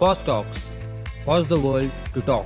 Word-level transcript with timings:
Pause 0.00 0.22
Talks. 0.24 0.68
Pause 1.24 1.46
the 1.46 1.58
world 1.58 1.90
to 2.12 2.20
talk. 2.20 2.44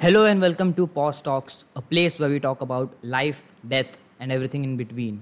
Hello 0.00 0.24
and 0.24 0.40
welcome 0.40 0.72
to 0.72 0.86
Pause 0.86 1.20
Talks, 1.20 1.66
a 1.76 1.82
place 1.82 2.18
where 2.18 2.30
we 2.30 2.40
talk 2.40 2.62
about 2.62 2.94
life, 3.02 3.52
death, 3.68 3.98
and 4.18 4.32
everything 4.32 4.64
in 4.64 4.78
between. 4.78 5.20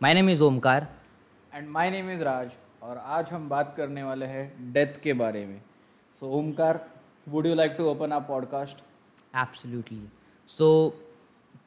My 0.00 0.12
name 0.12 0.28
is 0.28 0.42
Omkar. 0.42 0.80
And 1.54 1.68
my 1.68 1.90
name 1.90 2.10
is 2.10 2.22
Raj 2.24 2.56
और 2.82 2.96
आज 3.18 3.30
हम 3.32 3.48
बात 3.48 3.74
करने 3.76 4.02
वाले 4.02 4.26
हैं 4.26 4.72
death 4.72 5.00
के 5.02 5.12
बारे 5.22 5.44
में 5.46 5.60
so 6.20 6.30
Omkar 6.38 6.84
would 7.28 7.46
you 7.46 7.54
like 7.54 7.74
to 7.78 7.88
open 7.90 8.12
our 8.12 8.20
podcast 8.28 8.84
absolutely 9.36 10.02
so 10.48 10.68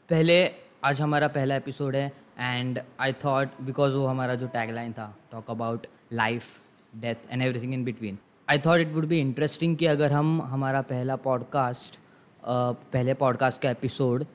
पहले 0.09 0.43
आज 0.83 1.01
हमारा 1.01 1.27
पहला 1.37 1.55
एपिसोड 1.55 1.95
है 1.95 2.11
एंड 2.39 2.79
आई 2.99 3.13
थॉट 3.25 3.61
बिकॉज़ 3.61 3.95
वो 3.95 4.05
हमारा 4.07 4.35
जो 4.35 4.47
टैगलाइन 4.47 4.93
था 4.93 5.13
talk 5.31 5.49
about 5.51 5.87
life 6.13 6.59
death 6.93 7.31
and 7.31 7.41
everything 7.41 7.73
in 7.73 7.83
between 7.83 8.17
I 8.47 8.59
thought 8.59 8.79
it 8.79 8.91
would 8.93 9.05
be 9.05 9.19
interesting 9.19 9.75
कि 9.77 9.85
अगर 9.85 10.11
हम 10.11 10.41
हमारा 10.41 10.81
पहला 10.81 11.15
पॉडकास्ट 11.25 11.99
पहले 12.43 13.13
पॉडकास्ट 13.13 13.61
का 13.61 13.69
episode 13.69 14.25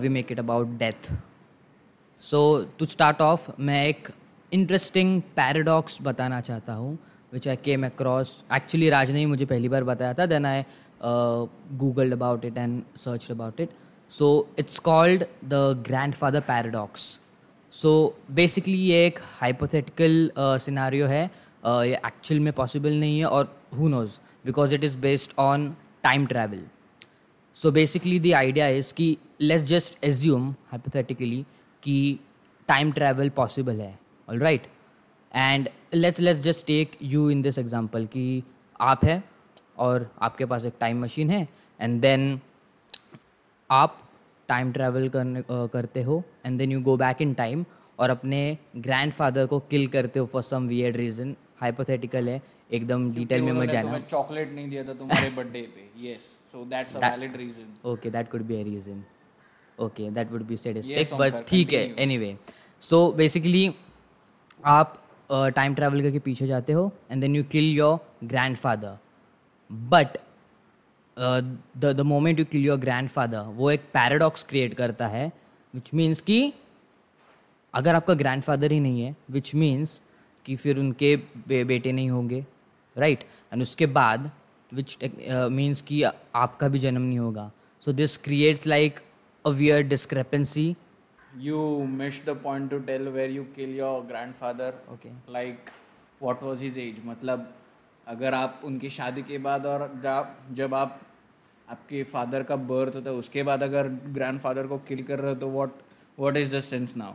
we 0.00 0.08
make 0.08 0.32
it 0.32 0.38
about 0.38 0.76
death 0.78 1.12
so 2.22 2.42
to 2.78 2.86
start 2.86 3.20
off 3.20 3.50
मैं 3.60 3.86
एक 3.86 4.08
इंटरेस्टिंग 4.52 5.20
पैराडॉक्स 5.36 5.98
बताना 6.02 6.40
चाहता 6.40 6.72
हूँ 6.72 6.98
which 7.32 7.48
I 7.48 7.56
came 7.56 7.86
across 7.86 8.42
actually 8.54 8.90
Raj 8.90 9.10
ने 9.10 9.18
ही 9.18 9.26
मुझे 9.26 9.44
पहली 9.44 9.68
बार 9.68 9.84
बताया 9.84 10.14
था 10.14 10.26
then 10.26 10.46
I 10.46 10.62
googled 11.78 12.12
about 12.12 12.44
it 12.44 12.58
and 12.58 12.82
search 12.96 13.30
about 13.30 13.60
it 13.60 13.70
so 14.18 14.26
it's 14.58 14.78
called 14.88 15.24
the 15.44 15.54
grandfather 16.14 16.40
paradox 16.48 17.08
so 17.74 17.92
basically 18.32 18.78
ये 18.78 19.06
एक 19.06 19.18
हाइपोथेटिकल 19.40 20.30
सिनारियो 20.38 21.06
है. 21.06 21.30
Uh, 21.64 21.82
ये 21.84 21.94
एक्चुअल 22.06 22.40
में 22.40 22.52
पॉसिबल 22.52 22.92
नहीं 23.00 23.18
है 23.18 23.26
और 23.26 23.44
who 23.76 23.88
knows 23.88 24.18
because 24.46 24.74
it 24.74 24.82
is 24.84 24.96
based 25.00 25.30
on 25.38 25.74
time 26.02 26.26
travel 26.26 26.60
so 27.56 27.70
basically 27.72 28.18
the 28.20 28.32
idea 28.36 28.66
is 28.68 28.92
कि 28.94 29.06
let's 29.40 29.64
just 29.66 30.04
assume 30.04 30.50
hypothetically 30.70 31.44
कि 31.82 32.18
टाइम 32.68 32.92
ट्रैवल 32.92 33.28
पॉसिबल 33.36 33.80
है. 33.80 33.98
All 34.28 34.38
right 34.38 34.66
and 35.34 35.68
let's 35.94 36.20
let's 36.20 36.40
just 36.42 36.66
take 36.66 36.96
you 37.02 37.28
in 37.30 37.42
this 37.42 37.58
example 37.58 38.06
कि 38.06 38.42
आप 38.80 39.04
है 39.04 39.22
और 39.78 40.10
आपके 40.22 40.44
पास 40.44 40.64
एक 40.64 40.74
टाइम 40.80 41.02
मशीन 41.04 41.30
है. 41.30 41.48
एंड 41.80 42.00
देन 42.00 42.40
आप 43.70 43.98
टाइम 44.48 44.72
ट्रैवल 44.72 45.08
करने 45.08 45.42
करते 45.48 46.02
हो 46.02 46.22
and 46.46 46.58
then 46.58 46.72
you 46.72 46.80
go 46.82 46.96
back 46.96 47.22
in 47.22 47.34
time 47.34 47.64
और 47.98 48.10
अपने 48.10 48.40
ग्रैंड 48.76 49.12
फादर 49.12 49.46
को 49.46 49.58
किल 49.70 49.86
करते 49.88 50.20
हो 50.20 50.26
for 50.32 50.42
some 50.42 50.66
weird 50.68 50.96
reason 50.96 51.34
hypothetical 51.60 52.28
है 52.28 52.40
एकदम 52.72 53.10
डिटेल 53.14 53.42
में 53.42 53.52
मत 53.52 53.68
जाना। 53.70 53.98
चॉकलेट 54.00 54.52
नहीं 54.52 54.68
दिया 54.68 54.84
था 54.84 54.94
तुम्हारे 54.94 55.30
बर्थडे 55.36 55.60
पे। 55.74 55.82
Yes 56.06 56.22
so 56.52 56.64
that's 56.70 56.96
a 56.96 56.98
valid 57.00 57.36
reason 57.36 57.90
okay 57.90 58.10
that 58.10 58.30
could 58.30 58.42
be 58.46 58.60
a 58.60 58.64
reason 58.64 59.02
okay 59.78 60.10
that 60.10 60.32
would 60.32 60.42
be 60.46 60.56
statistic 60.56 61.14
but 61.18 61.44
ठीक 61.48 61.72
है. 61.72 61.84
एनीवे 62.02 62.36
सो 62.82 63.10
बेसिकली 63.12 63.64
आप 64.64 65.00
टाइम 65.30 65.74
ट्रैवल 65.74 66.02
करके 66.02 66.18
पीछे 66.18 66.46
जाते 66.46 66.72
हो 66.72 66.90
and 67.10 67.20
then 67.20 67.36
you 67.36 67.44
kill 67.52 67.72
your 67.76 67.98
grandfather 68.56 68.98
but 69.90 70.18
the 71.18 71.94
the 71.96 72.00
moment 72.00 72.38
you 72.38 72.44
kill 72.44 72.64
your 72.64 72.78
grandfather 73.08 73.38
वो 73.56 73.70
एक 73.70 73.80
paradox 73.94 74.42
create 74.42 74.74
करता 74.74 75.08
है 75.08 75.26
विच 75.74 75.90
मीन्स 75.94 76.20
कि 76.20 76.52
अगर 77.74 77.94
आपका 77.94 78.14
ग्रैंड 78.14 78.42
फादर 78.42 78.72
ही 78.72 78.80
नहीं 78.80 79.02
है 79.02 79.14
विच 79.30 79.54
मीन्स 79.54 80.00
कि 80.46 80.56
फिर 80.56 80.78
उनके 80.78 81.16
बे, 81.48 81.64
बेटे 81.64 81.92
नहीं 81.92 82.10
होंगे 82.10 82.44
राइट 82.96 83.18
right? 83.18 83.52
एंड 83.52 83.62
उसके 83.62 83.86
बाद 83.86 84.30
विच 84.72 84.98
मीन्स 85.52 85.80
कि 85.80 86.02
आपका 86.34 86.68
भी 86.68 86.78
जन्म 86.78 87.02
नहीं 87.02 87.18
होगा 87.18 87.50
so 87.84 87.92
this 87.92 88.16
creates 88.16 88.66
like 88.66 89.00
a 89.44 89.50
weird 89.50 89.82
discrepancy 89.82 90.74
you 91.36 91.60
missed 92.00 92.26
the 92.26 92.34
point 92.42 92.70
to 92.72 92.78
tell 92.88 93.06
where 93.14 93.30
you 93.36 93.44
kill 93.54 93.70
your 93.78 94.02
grandfather 94.02 94.72
Okay. 94.92 95.10
like 95.28 95.70
what 96.20 96.42
was 96.42 96.60
his 96.60 96.76
age 96.78 97.00
मतलब 97.06 97.48
अगर 98.08 98.34
आप 98.34 98.60
उनकी 98.64 98.90
शादी 98.90 99.22
के 99.22 99.38
बाद 99.38 99.66
और 99.66 99.90
जब 100.52 100.74
आप 100.74 101.00
आपके 101.70 102.02
फादर 102.04 102.42
का 102.42 102.56
बर्थ 102.56 102.94
होता 102.94 103.10
है 103.10 103.16
उसके 103.16 103.42
बाद 103.42 103.62
अगर 103.62 103.88
ग्रैंडफादर 103.88 104.66
को 104.66 104.78
किल 104.78 105.02
कर 105.02 105.18
रहे 105.18 105.32
हो 105.32 105.38
तो 105.40 105.48
what 105.50 105.70
what 106.18 106.36
is 106.36 106.56
the 106.56 106.60
sense 106.60 106.96
now 106.96 107.14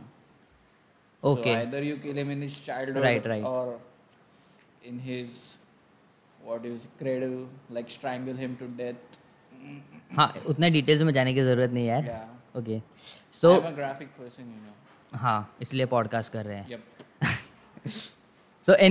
okay 1.22 1.54
either 1.54 1.82
you 1.82 1.96
kill 2.04 2.18
him 2.22 2.30
in 2.30 2.42
his 2.42 2.56
childhood 2.66 3.04
Right, 3.04 3.26
right. 3.26 3.44
or 3.44 3.78
in 4.84 4.98
his 4.98 5.38
what 6.48 6.66
is 6.66 6.86
cradle 6.98 7.38
like 7.70 7.90
strangle 7.90 8.36
him 8.44 8.56
to 8.56 8.68
death. 8.82 9.18
हाँ 10.16 10.32
उतना 10.46 10.68
डिटेल्स 10.68 11.02
में 11.02 11.12
जाने 11.12 11.34
की 11.34 11.40
ज़रूरत 11.40 11.70
नहीं 11.70 11.86
है 11.86 12.06
यार 12.06 12.58
okay 12.58 12.80
so 13.32 13.54
graphic 13.54 14.14
person 14.20 14.46
you 14.46 14.60
know. 14.60 15.16
हाँ 15.16 15.56
इसलिए 15.62 15.86
पॉडकास्ट 15.86 16.32
कर 16.32 16.44
रहे 16.44 16.56
हैं। 16.56 16.82
So 18.66 18.72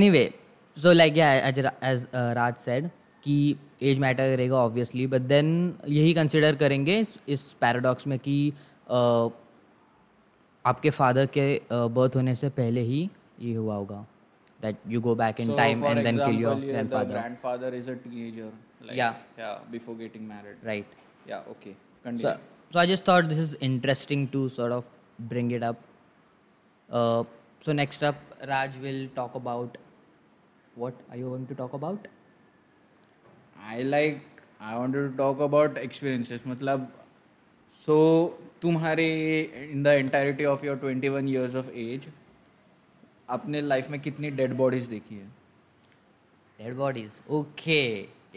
so 0.82 0.92
like 0.94 1.18
age 1.18 1.60
age 1.60 2.08
Raj 2.38 2.56
said 2.66 2.90
कि 3.24 3.36
एज 3.90 4.00
मैटर 4.00 4.36
करेगा 4.36 4.56
ऑब्वियसली 4.58 5.08
बट 5.08 5.22
देन 5.32 5.48
यही 5.88 6.14
कंसिडर 6.14 6.56
करेंगे 6.56 7.00
इस- 7.00 7.20
इस 7.36 7.42
पैराडॉक्स 7.62 8.08
में 8.08 8.18
कि 8.20 8.36
uh, 8.92 9.30
आपके 10.66 10.90
फादर 10.90 11.26
के 11.38 11.46
बर्थ 11.72 12.10
uh, 12.12 12.16
होने 12.16 12.36
से 12.36 12.50
पहले 12.60 12.82
ही 12.92 13.10
ये 13.42 13.54
हुआ 13.56 13.76
होगा 13.76 14.06
that 14.62 14.78
you 14.88 15.02
go 15.02 15.16
back 15.16 15.40
in 15.42 15.56
time 15.58 15.84
and 15.86 16.04
then 16.04 16.18
kill 16.26 16.40
your 16.42 16.56
grandfather 16.56 17.16
grandfather 17.20 17.74
is 17.82 17.88
a 17.94 17.96
teenager. 18.06 18.50
Like, 18.88 18.98
Yeah. 18.98 19.16
Yeah, 19.40 19.56
before 19.76 19.96
getting 20.02 20.28
married. 20.32 20.66
Right 20.66 20.96
Yeah, 21.30 21.50
okay. 21.54 21.72
Continue. 22.06 22.28
So, 22.28 22.74
so 22.74 22.80
I 22.82 22.86
just 22.92 23.06
thought 23.10 23.28
this 23.32 23.40
is 23.46 23.52
interesting 23.68 24.22
to 24.36 24.44
sort 24.54 24.72
of 24.78 24.86
bring 25.34 25.50
it 25.58 25.66
up. 25.70 25.82
Uh, 26.90 27.24
so 27.68 27.76
next 27.80 28.06
up, 28.10 28.22
Raj 28.52 28.78
will 28.86 29.02
talk 29.18 29.36
about 29.40 29.78
what 30.76 30.94
are 31.10 31.18
you 31.18 31.30
going 31.30 31.46
to 31.48 31.56
talk 31.56 31.74
about? 31.74 32.08
I 33.70 33.82
like, 33.84 34.22
I 34.62 34.78
wanted 34.78 35.12
to 35.12 35.18
talk 35.18 35.40
about 35.40 35.78
experiences. 35.78 36.42
मतलब, 36.48 36.88
so 37.86 38.34
तुम्हारे 38.62 39.10
in 39.74 39.84
the 39.84 39.98
entirety 39.98 40.46
of 40.46 40.64
your 40.64 40.76
21 40.78 41.28
years 41.28 41.56
of 41.56 41.70
age, 41.76 42.08
अपने 43.30 43.62
life 43.62 43.90
में 43.90 44.00
कितनी 44.02 44.30
dead 44.32 44.54
bodies 44.58 44.86
देखी 44.90 45.16
है? 45.16 45.28
Dead 46.60 46.76
bodies 46.76 47.20
okay 47.30 47.82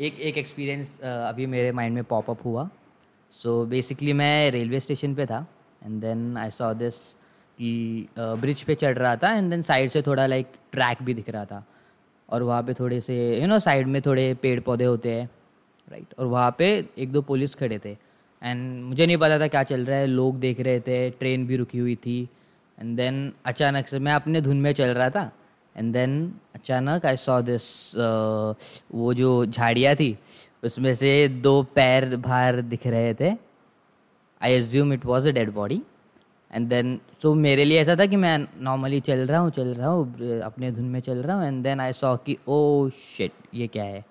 एक 0.06 0.20
एक 0.20 0.38
experience 0.38 0.98
अभी 1.00 1.46
मेरे 1.46 1.72
माइंड 1.72 1.94
में 1.94 2.04
पॉप 2.04 2.30
अप 2.30 2.44
हुआ. 2.44 2.68
सो 3.32 3.62
so, 3.62 3.68
बेसिकली 3.70 4.12
मैं 4.12 4.50
रेलवे 4.50 4.80
स्टेशन 4.80 5.14
पे 5.14 5.26
था. 5.26 5.46
And 5.84 6.00
then 6.00 6.36
I 6.36 6.50
saw 6.50 6.72
this 6.74 7.12
कि 7.58 8.08
ब्रिज 8.18 8.62
पे 8.62 8.74
चढ़ 8.74 8.98
रहा 8.98 9.16
था. 9.16 9.32
एंड 9.36 9.50
देन 9.50 9.62
साइड 9.62 9.90
से 9.90 10.02
थोड़ा 10.02 10.26
लाइक 10.26 10.52
ट्रैक 10.72 11.02
भी 11.02 11.14
दिख 11.14 11.28
रहा 11.28 11.44
था. 11.44 11.64
और 12.32 12.42
वहाँ 12.42 12.62
पे 12.62 12.74
थोड़े 12.74 13.00
से 13.00 13.16
यू 13.40 13.46
नो 13.46 13.58
साइड 13.58 13.86
में 13.86 14.00
थोड़े 14.02 14.32
पेड़ 14.42 14.58
पौधे 14.60 14.84
होते 14.84 15.12
हैं 15.12 15.28
राइट 15.88 16.14
और 16.18 16.26
वहाँ 16.26 16.54
पे 16.58 16.68
एक 16.98 17.12
दो 17.12 17.22
पुलिस 17.22 17.54
खड़े 17.54 17.78
थे। 17.84 17.90
एंड 18.42 18.82
मुझे 18.84 19.06
नहीं 19.06 19.16
पता 19.16 19.38
था 19.40 19.46
क्या 19.48 19.62
चल 19.62 19.84
रहा 19.86 19.98
है। 19.98 20.06
लोग 20.06 20.38
देख 20.40 20.60
रहे 20.60 20.80
थे 20.80 20.98
ट्रेन 21.10 21.46
भी 21.46 21.56
रुकी 21.56 21.78
हुई 21.78 21.96
थी। 21.96 22.22
एंड 22.78 22.96
देन 22.96 23.32
अचानक 23.46 23.86
से, 23.88 23.98
मैं 23.98 24.12
अपने 24.12 24.40
धुन 24.40 24.60
में 24.60 24.72
चल 24.72 24.90
रहा 24.90 25.10
था। 25.10 25.30
एंड 25.76 25.92
देन 25.92 26.32
अचानक 26.54 27.06
आई 27.06 27.16
सॉ 27.18 27.40
दिस 27.42 27.66
वो 27.96 29.14
जो 29.14 29.44
झाड़ियाँ 29.46 29.94
थी, 29.96 30.16
उसमें 30.64 30.94
से 30.94 31.28
दो 31.28 31.62
पैर 31.74 32.16
बाहर 32.16 32.60
दिख 32.62 32.86
रहे 32.86 33.14
थे। 33.14 33.30
I 34.40 34.52
assume 34.52 34.92
it 34.92 35.06
was 35.06 35.28
a 35.28 35.32
dead 35.32 35.52
body 35.52 35.80
and 36.54 36.68
then 36.68 37.00
so 37.22 37.32
मेरे 37.34 37.64
लिए 37.64 37.80
ऐसा 37.80 37.96
था 37.96 38.06
कि 38.06 38.16
मैं 38.16 38.36
नॉर्मली 38.60 39.00
चल 39.00 39.26
रहा 39.26 39.40
हूँ 39.40 39.50
चल 39.50 39.74
रहा 39.74 39.88
हूँ 39.88 40.40
अपने 40.40 40.70
धुन 40.72 40.84
में 40.84 41.00
चल 41.00 41.22
रहा 41.22 41.36
हूँ 41.36 41.46
एंड 41.46 41.62
देन 41.64 41.80
आई 41.80 41.92
सॉ 41.92 42.16
कि 42.26 42.36
ओ 42.48 42.88
शिट 42.94 43.32
ये 43.54 43.66
क्या 43.66 43.84
है? 43.84 44.04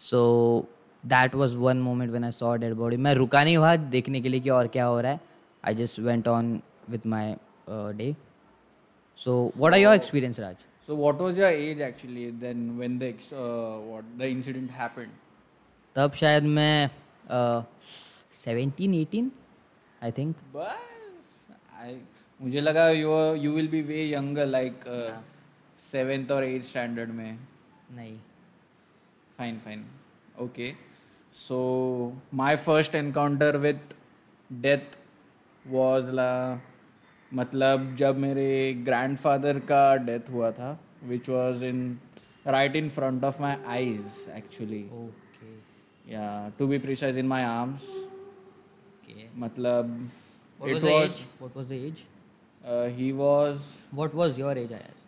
So 0.00 0.66
that 1.06 1.34
was 1.34 1.56
one 1.56 1.82
moment 1.82 2.12
when 2.12 2.24
I 2.24 2.30
saw 2.30 2.54
dead 2.56 2.74
body 2.74 2.96
मैं 2.96 3.14
रुका 3.14 3.44
नहीं 3.44 3.56
हुआ 3.56 3.74
देखने 3.96 4.20
के 4.20 4.28
लिए 4.28 4.40
कि 4.40 4.50
और 4.50 4.66
क्या 4.68 4.84
हो 4.84 5.00
रहा 5.00 5.12
है। 5.12 5.20
I 5.66 5.74
just 5.74 5.98
went 5.98 6.28
on 6.28 6.60
with 6.90 7.06
my 7.06 7.34
day 7.70 8.14
so 9.18 9.52
what 9.56 9.72
are 9.72 9.78
your 9.80 9.94
experience 9.94 10.40
Raj 10.40 10.64
So 10.88 10.96
what 10.96 11.20
was 11.22 11.38
your 11.38 11.48
age 11.52 11.80
actually 11.84 12.24
then 12.42 12.58
when 12.80 12.92
the 12.98 13.08
uh, 13.44 13.78
what 13.86 14.10
the 14.18 14.26
incident 14.34 14.74
happened? 14.80 15.14
तब 15.96 16.12
शायद 16.16 16.44
मैं 16.58 16.90
सेवेंटीन 18.32 18.94
एटीन 18.94 19.30
आई 20.02 20.12
थिंक 20.18 20.36
मुझे 22.40 22.60
लगा 22.60 22.88
you 22.90 23.10
you 23.34 23.52
will 23.52 23.68
be 23.68 23.80
way 23.82 24.04
young 24.04 24.38
like 24.38 24.84
seventh 25.82 26.30
और 26.30 26.44
eight 26.44 26.64
standard 26.64 27.10
में। 27.10 27.38
नहीं। 27.96 28.16
Fine 29.38 29.58
fine 29.58 29.84
okay 30.40 30.72
so 31.34 31.58
my 32.34 32.56
first 32.56 32.94
encounter 32.94 33.56
with 33.56 33.94
death 34.50 34.98
was 35.64 36.10
ला 36.10 36.60
मतलब 37.32 37.94
जब 37.96 38.18
मेरे 38.18 38.48
ग्रैंडफादर 38.86 39.58
का 39.70 39.96
डेथ 39.96 40.30
हुआ 40.30 40.50
था 40.50 40.78
which 41.04 41.28
was 41.28 41.64
in 41.64 41.98
right 42.46 42.76
in 42.76 42.88
front 42.90 43.24
of 43.24 43.40
my 43.42 43.56
eyes 43.66 44.26
actually 44.36 44.84
या 46.12 46.26
to 46.58 46.66
be 46.66 46.78
precise 46.78 47.18
in 47.18 47.26
my 47.26 47.44
arms 47.44 47.82
मतलब 49.36 50.08
what 50.58 50.70
it 50.70 50.74
was 50.74 50.84
was 50.84 51.10
age 51.10 51.26
what 51.44 51.54
was 51.60 51.68
the 51.74 51.78
age 51.88 52.00
uh, 52.64 52.86
he 53.00 53.12
was 53.12 53.70
what 54.00 54.14
was 54.22 54.38
your 54.44 54.54
age 54.64 54.72
i 54.72 54.82
asked 54.90 55.02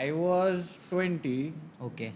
I 0.00 0.06
was 0.22 0.78
20 0.90 1.52
okay 1.86 2.08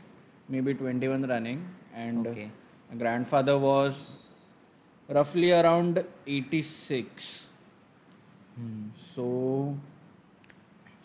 maybe 0.54 0.72
21 0.80 1.22
running 1.30 1.60
and 2.02 2.26
Okay. 2.32 2.48
my 2.90 2.96
grandfather 3.02 3.54
was 3.58 4.04
roughly 5.19 5.50
around 5.60 6.04
86 6.26 7.48
so 9.14 9.26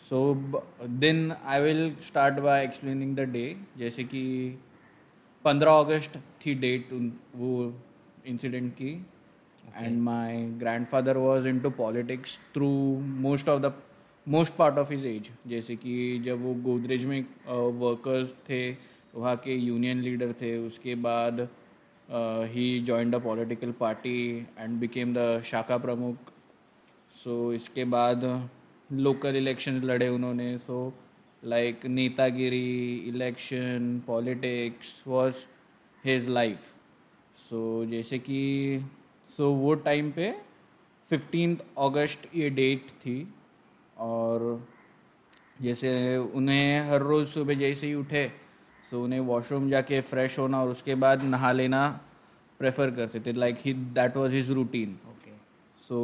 so 0.08 0.18
b- 0.34 0.58
then 1.04 1.18
i 1.44 1.58
will 1.66 1.82
start 2.10 2.42
by 2.48 2.56
explaining 2.68 3.14
the 3.20 3.26
day 3.38 3.48
जैसे 3.82 4.04
कि 4.12 4.22
15 5.46 5.74
अगस्त 5.84 6.16
थी 6.44 6.54
date 6.66 6.92
उन 6.98 7.12
वो 7.42 7.50
incident 8.34 8.72
की 8.80 8.92
and 9.76 10.00
my 10.02 10.42
grandfather 10.60 11.16
was 11.16 11.46
into 11.46 11.70
politics 11.78 12.38
through 12.54 12.68
most 13.26 13.48
of 13.48 13.62
the 13.62 13.72
most 14.26 14.54
part 14.56 14.78
of 14.78 14.92
his 14.92 15.06
age 15.06 15.30
जैसे 15.48 15.76
कि 15.76 15.96
जब 16.24 16.42
वो 16.42 16.54
गोदरेज 16.64 17.04
में 17.06 17.20
वर्कर्स 17.80 18.30
थे 18.48 18.72
तो 18.72 19.20
वहाँ 19.20 19.36
के 19.44 19.54
यूनियन 19.54 20.00
लीडर 20.00 20.32
थे, 20.40 20.56
उसके 20.58 20.94
बाद 20.94 21.48
ही 22.52 22.80
join 22.86 23.10
the 23.10 23.20
political 23.22 23.72
party 23.80 24.46
and 24.58 24.78
became 24.80 25.14
the 25.14 25.40
शाखा 25.44 25.78
प्रमुख. 25.78 26.16
सो 27.14 27.52
इसके 27.52 27.84
बाद 27.86 28.24
लोकल 28.90 29.36
इलेक्शंस 29.36 29.84
लड़े 29.84 30.08
उन्होंने. 30.08 30.56
सो 30.58 30.92
लाइक 31.42 31.86
नेतागिरी 31.86 32.96
election 33.08 34.02
politics 34.06 35.02
was 35.08 35.44
his 36.04 36.28
life 36.28 36.72
so 37.38 37.84
जैसे 37.90 38.18
कि 38.18 38.40
सो 39.36 39.50
वो 39.52 39.74
टाइम 39.86 40.10
पे 40.10 40.34
फिफ्टीन 41.10 41.56
अगस्त 41.78 42.28
ये 42.36 42.50
डेट 42.50 42.90
थी 43.04 43.16
और 43.98 44.66
जैसे 45.62 46.16
उन्हें 46.16 46.90
हर 46.90 47.02
रोज़ 47.02 47.28
सुबह 47.28 47.54
जैसे 47.60 47.86
ही 47.86 47.94
उठे 47.94 48.30
सो 48.90 49.02
उन्हें 49.04 49.20
वॉशरूम 49.20 49.68
जाके 49.70 50.00
फ्रेश 50.10 50.38
होना 50.38 50.62
और 50.62 50.68
उसके 50.70 50.94
बाद 51.04 51.22
नहा 51.22 51.52
लेना 51.52 51.88
प्रेफर 52.58 52.90
करते 52.90 53.20
थे। 53.20 53.32
Like 53.32 53.58
he 53.64 53.72
that 53.98 54.16
was 54.16 54.34
his 54.34 54.50
routine 54.50 54.96
okay. 55.10 55.36
So 55.88 55.98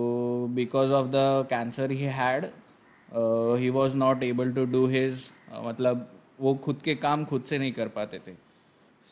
because 0.55 0.93
of 0.99 1.13
the 1.13 1.27
cancer 1.51 1.89
he 1.89 2.07
had 2.19 2.45
uh, 2.45 3.55
he 3.55 3.71
was 3.71 3.95
not 3.95 4.23
able 4.23 4.53
to 4.59 4.67
do 4.67 4.87
his 4.87 5.31
uh, 5.53 5.67
मतलब 5.67 6.11
वो 6.41 6.55
खुद 6.65 6.81
के 6.85 6.95
काम 6.95 7.25
खुद 7.25 7.43
से 7.49 7.59
नहीं 7.59 7.73
कर 7.73 7.89
पाते 7.97 8.19
थे। 8.27 8.35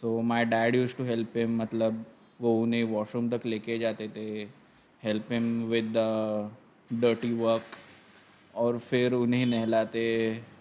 So 0.00 0.20
my 0.30 0.44
dad 0.44 0.76
use 0.76 0.96
to 0.96 1.04
help 1.04 1.36
him 1.36 1.56
मतलब 1.62 2.04
वो 2.40 2.54
उन्हें 2.62 2.82
वॉशरूम 2.84 3.28
तक 3.30 3.46
लेके 3.46 3.78
जाते 3.78 4.08
थे 4.16 4.26
help 5.02 5.32
him 5.32 5.44
with 5.70 5.92
the 5.96 6.50
dirty 6.90 7.32
work 7.34 7.76
और 8.54 8.78
फिर 8.78 9.12
उन्हें 9.14 9.44
नहलाते 9.46 10.00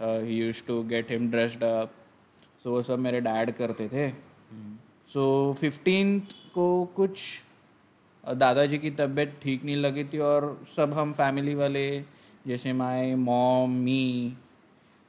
he 0.02 0.38
use 0.38 0.66
to 0.68 0.82
get 0.90 1.12
him 1.12 1.30
dressed 1.32 1.64
up 1.64 1.94
so 2.64 2.72
वो 2.72 2.82
सब 2.84 3.00
मेरे 3.00 3.22
डैड 3.22 3.52
करते 3.52 3.88
थे. 3.88 4.10
सो 5.08 5.56
फिफ्टीन 5.60 6.20
को 6.54 6.68
कुछ 6.96 7.22
दादाजी 8.24 8.78
की 8.78 8.90
तबीयत 8.92 9.38
ठीक 9.44 9.64
नहीं 9.66 9.76
लगी 9.76 10.04
थी 10.04 10.18
और 10.20 10.46
सब 10.76 10.94
हम 10.94 11.14
फैमिली 11.14 11.56
वाले, 11.56 11.86
जैसे 12.48 12.74
my 12.74 13.16
mom 13.16 13.72
me 13.84 14.34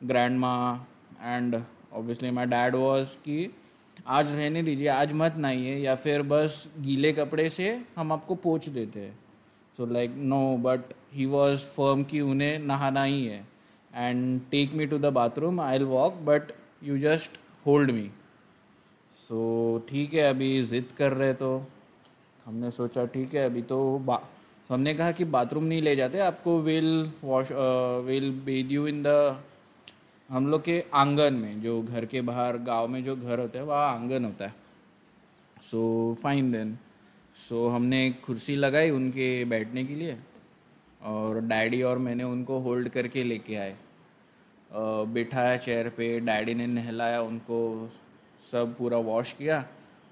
grandma 0.39 0.89
and 1.23 1.61
obviously 1.93 2.31
my 2.31 2.47
dad 2.47 2.75
was 2.75 3.17
कि 3.25 3.51
आज 4.07 4.35
रहने 4.35 4.63
दीजिए, 4.63 4.87
आज 4.89 5.13
मत 5.13 5.35
नहाइए, 5.37 5.77
या 5.77 5.95
फिर 5.95 6.23
बस 6.23 6.65
गीले 6.81 7.13
कपड़े 7.13 7.49
से 7.51 7.69
हम 7.97 8.13
आपको 8.13 8.35
पोछ 8.37 8.69
देते 8.69 9.01
हैं। 9.01 9.19
So 9.79 9.87
like 9.87 10.15
no 10.17 10.57
but 10.59 10.93
he 11.15 11.27
was 11.27 11.65
firm 11.67 12.03
कि 12.05 12.21
उन्हें 12.23 12.59
नहाना 12.61 13.03
ही 13.03 13.25
है। 13.27 13.45
And 13.91 14.41
take 14.51 14.75
me 14.75 14.87
to 14.87 14.99
the 14.99 15.13
bathroom 15.15 15.61
I 15.61 15.79
will 15.79 15.87
walk 15.89 16.15
but 16.25 16.53
you 16.85 16.99
just 16.99 17.39
hold 17.67 17.91
me 17.91 18.09
so 19.19 19.87
ठीक 19.89 20.15
है, 20.15 20.29
अभी 20.31 20.63
ज़िद 20.65 20.89
कर 20.99 21.13
रहे 21.13 21.33
तो 21.35 21.67
हमने 22.47 22.71
सोचा, 22.71 23.05
ठीक 23.07 23.35
है, 23.35 23.45
अभी 23.47 23.63
तो 23.63 23.99
बा 24.01 24.21
so 24.21 24.73
हमने 24.73 24.95
कहा 24.95 25.13
कि 25.13 25.25
बाथरूम 25.27 25.65
नहीं 25.65 25.83
ले 25.83 25.95
जाते, 25.97 26.19
आपको 26.21 26.59
will 26.61 27.11
wash 27.25 27.53
will 28.07 28.31
bathe 28.45 28.73
you 28.73 28.87
in 28.87 29.03
the 29.03 29.43
हम 30.29 30.47
लोग 30.47 30.63
के 30.65 30.83
आँगन 30.95 31.35
में, 31.35 31.61
जो 31.63 31.83
घर 31.83 32.05
के 32.07 32.21
बाहर, 32.21 32.57
गाँव 32.59 32.89
में 32.89 33.03
जो 33.05 33.17
घर 33.17 33.39
होता 33.39 33.59
है, 33.59 33.65
वहाँ 33.65 33.95
आँगन 33.95 34.25
होता 34.25 34.47
है। 34.47 34.55
सो 35.63 36.17
फाइन 36.23 36.53
देन 36.53 36.77
सो 37.37 37.67
हमने 37.69 38.11
कुर्सी 38.27 38.57
लगाई 38.57 38.91
उनके 38.91 39.45
बैठने 39.45 39.85
के 39.85 39.95
लिए 39.95 40.17
और 41.03 41.41
डैडी 41.43 41.83
और 41.83 41.99
मैंने 41.99 42.25
उनको 42.25 42.59
होल्ड 42.61 42.89
करके 42.89 43.25
लेके 43.25 43.57
आए। 43.57 43.77
बिठाया 44.71 45.57
चेयर 45.57 45.89
पे, 45.89 46.19
डैडी 46.21 46.55
ने 46.55 46.67
नहलाया 46.67 47.21
उनको, 47.23 47.91
सब 48.53 48.75
पूरा 48.79 48.99
वॉश 49.01 49.33
किया 49.33 49.65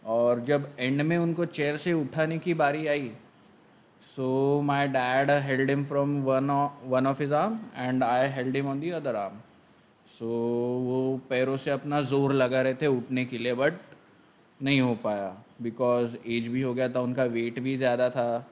और 0.06 0.41
जब 0.45 0.69
एंड 0.79 1.03
में 1.03 1.17
उनको 1.19 1.45
चेयर 1.47 1.77
से 1.77 1.93
उठाने 1.93 2.39
की 2.39 2.55
बारी 2.55 2.87
आई 2.87 3.11
so 4.06 4.61
my 4.63 4.87
dad 4.89 5.31
held 5.47 5.71
him 5.71 5.85
from 5.85 6.21
one 6.25 6.51
one 6.87 7.06
of 7.06 7.23
his 7.23 7.33
arm 7.33 7.59
and 7.77 8.05
I 8.05 8.29
held 8.33 8.56
him 8.56 8.69
on 8.69 8.81
the 8.81 8.91
other 8.99 9.17
arm 9.17 9.41
so 10.11 10.25
so, 10.25 10.87
वो 10.87 11.21
पैरों 11.31 11.57
से 11.57 11.71
अपना 11.71 12.01
ज़ोर 12.03 12.33
लगा 12.35 12.61
रहे 12.62 12.75
थे 12.75 12.87
उठने 12.87 13.25
के 13.25 13.39
लिए 13.39 13.55
बट 13.55 13.75
नहीं 14.61 14.81
हो 14.81 14.95
पाया। 14.95 15.37
बिकॉज़ 15.62 16.17
एज 16.27 16.49
भी 16.49 16.62
हो 16.62 16.75
गया 16.75 16.89
था 16.89 17.01
उनका 17.01 17.25
वेट 17.25 17.59
भी 17.61 17.77
ज़्यादा 17.77 18.09
था 18.11 18.51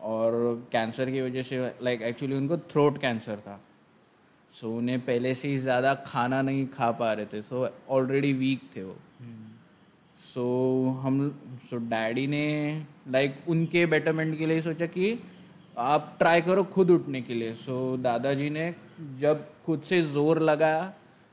और 0.00 0.32
कैंसर 0.72 1.10
की 1.10 1.20
वजह 1.20 1.42
से 1.42 1.58
लाइक 1.58 1.98
like, 1.98 2.08
एक्चुअली 2.08 2.36
उनको 2.36 2.56
थ्रोट 2.56 2.98
कैंसर 2.98 3.36
था। 3.36 3.60
सो 4.50 4.66
so, 4.66 4.72
उन्हें 4.78 5.00
पहले 5.00 5.34
से 5.34 5.48
ही 5.48 5.58
ज़्यादा 5.58 5.94
खाना 6.06 6.42
नहीं 6.42 6.66
खा 6.66 6.90
पा 6.92 7.12
रहे 7.12 7.26
थे। 7.26 7.42
सो 7.42 7.68
ऑलरेडी 7.90 8.32
वीक 8.32 8.60
थे 8.76 8.82
वो। 8.82 8.96
सो 10.20 10.40
so, 10.40 11.04
हम 11.04 11.28
सो 11.70 11.76
so, 11.76 11.82
डैडी 11.82 12.26
ने 12.26 12.46
लाइक 13.08 13.34
like, 13.34 13.48
उनके 13.48 13.86
बेटरमेंट 13.86 14.38
के 14.38 14.46
लिए 14.46 14.60
सोचा 14.62 14.86
कि 14.86 15.18
आप 15.78 16.14
ट्राई 16.18 16.40
करो 16.42 16.64
खुद 16.64 16.90
उठने 16.90 17.22
के 17.22 17.34
लिए। 17.34 17.54
सो 17.54 17.96
so, 17.96 18.02
दादाजी 18.02 18.50
ने 18.50 18.74
जब 19.20 19.46
खुद 19.66 19.82
से 19.82 20.02
ज़ोर 20.02 20.40
लगाया 20.42 20.92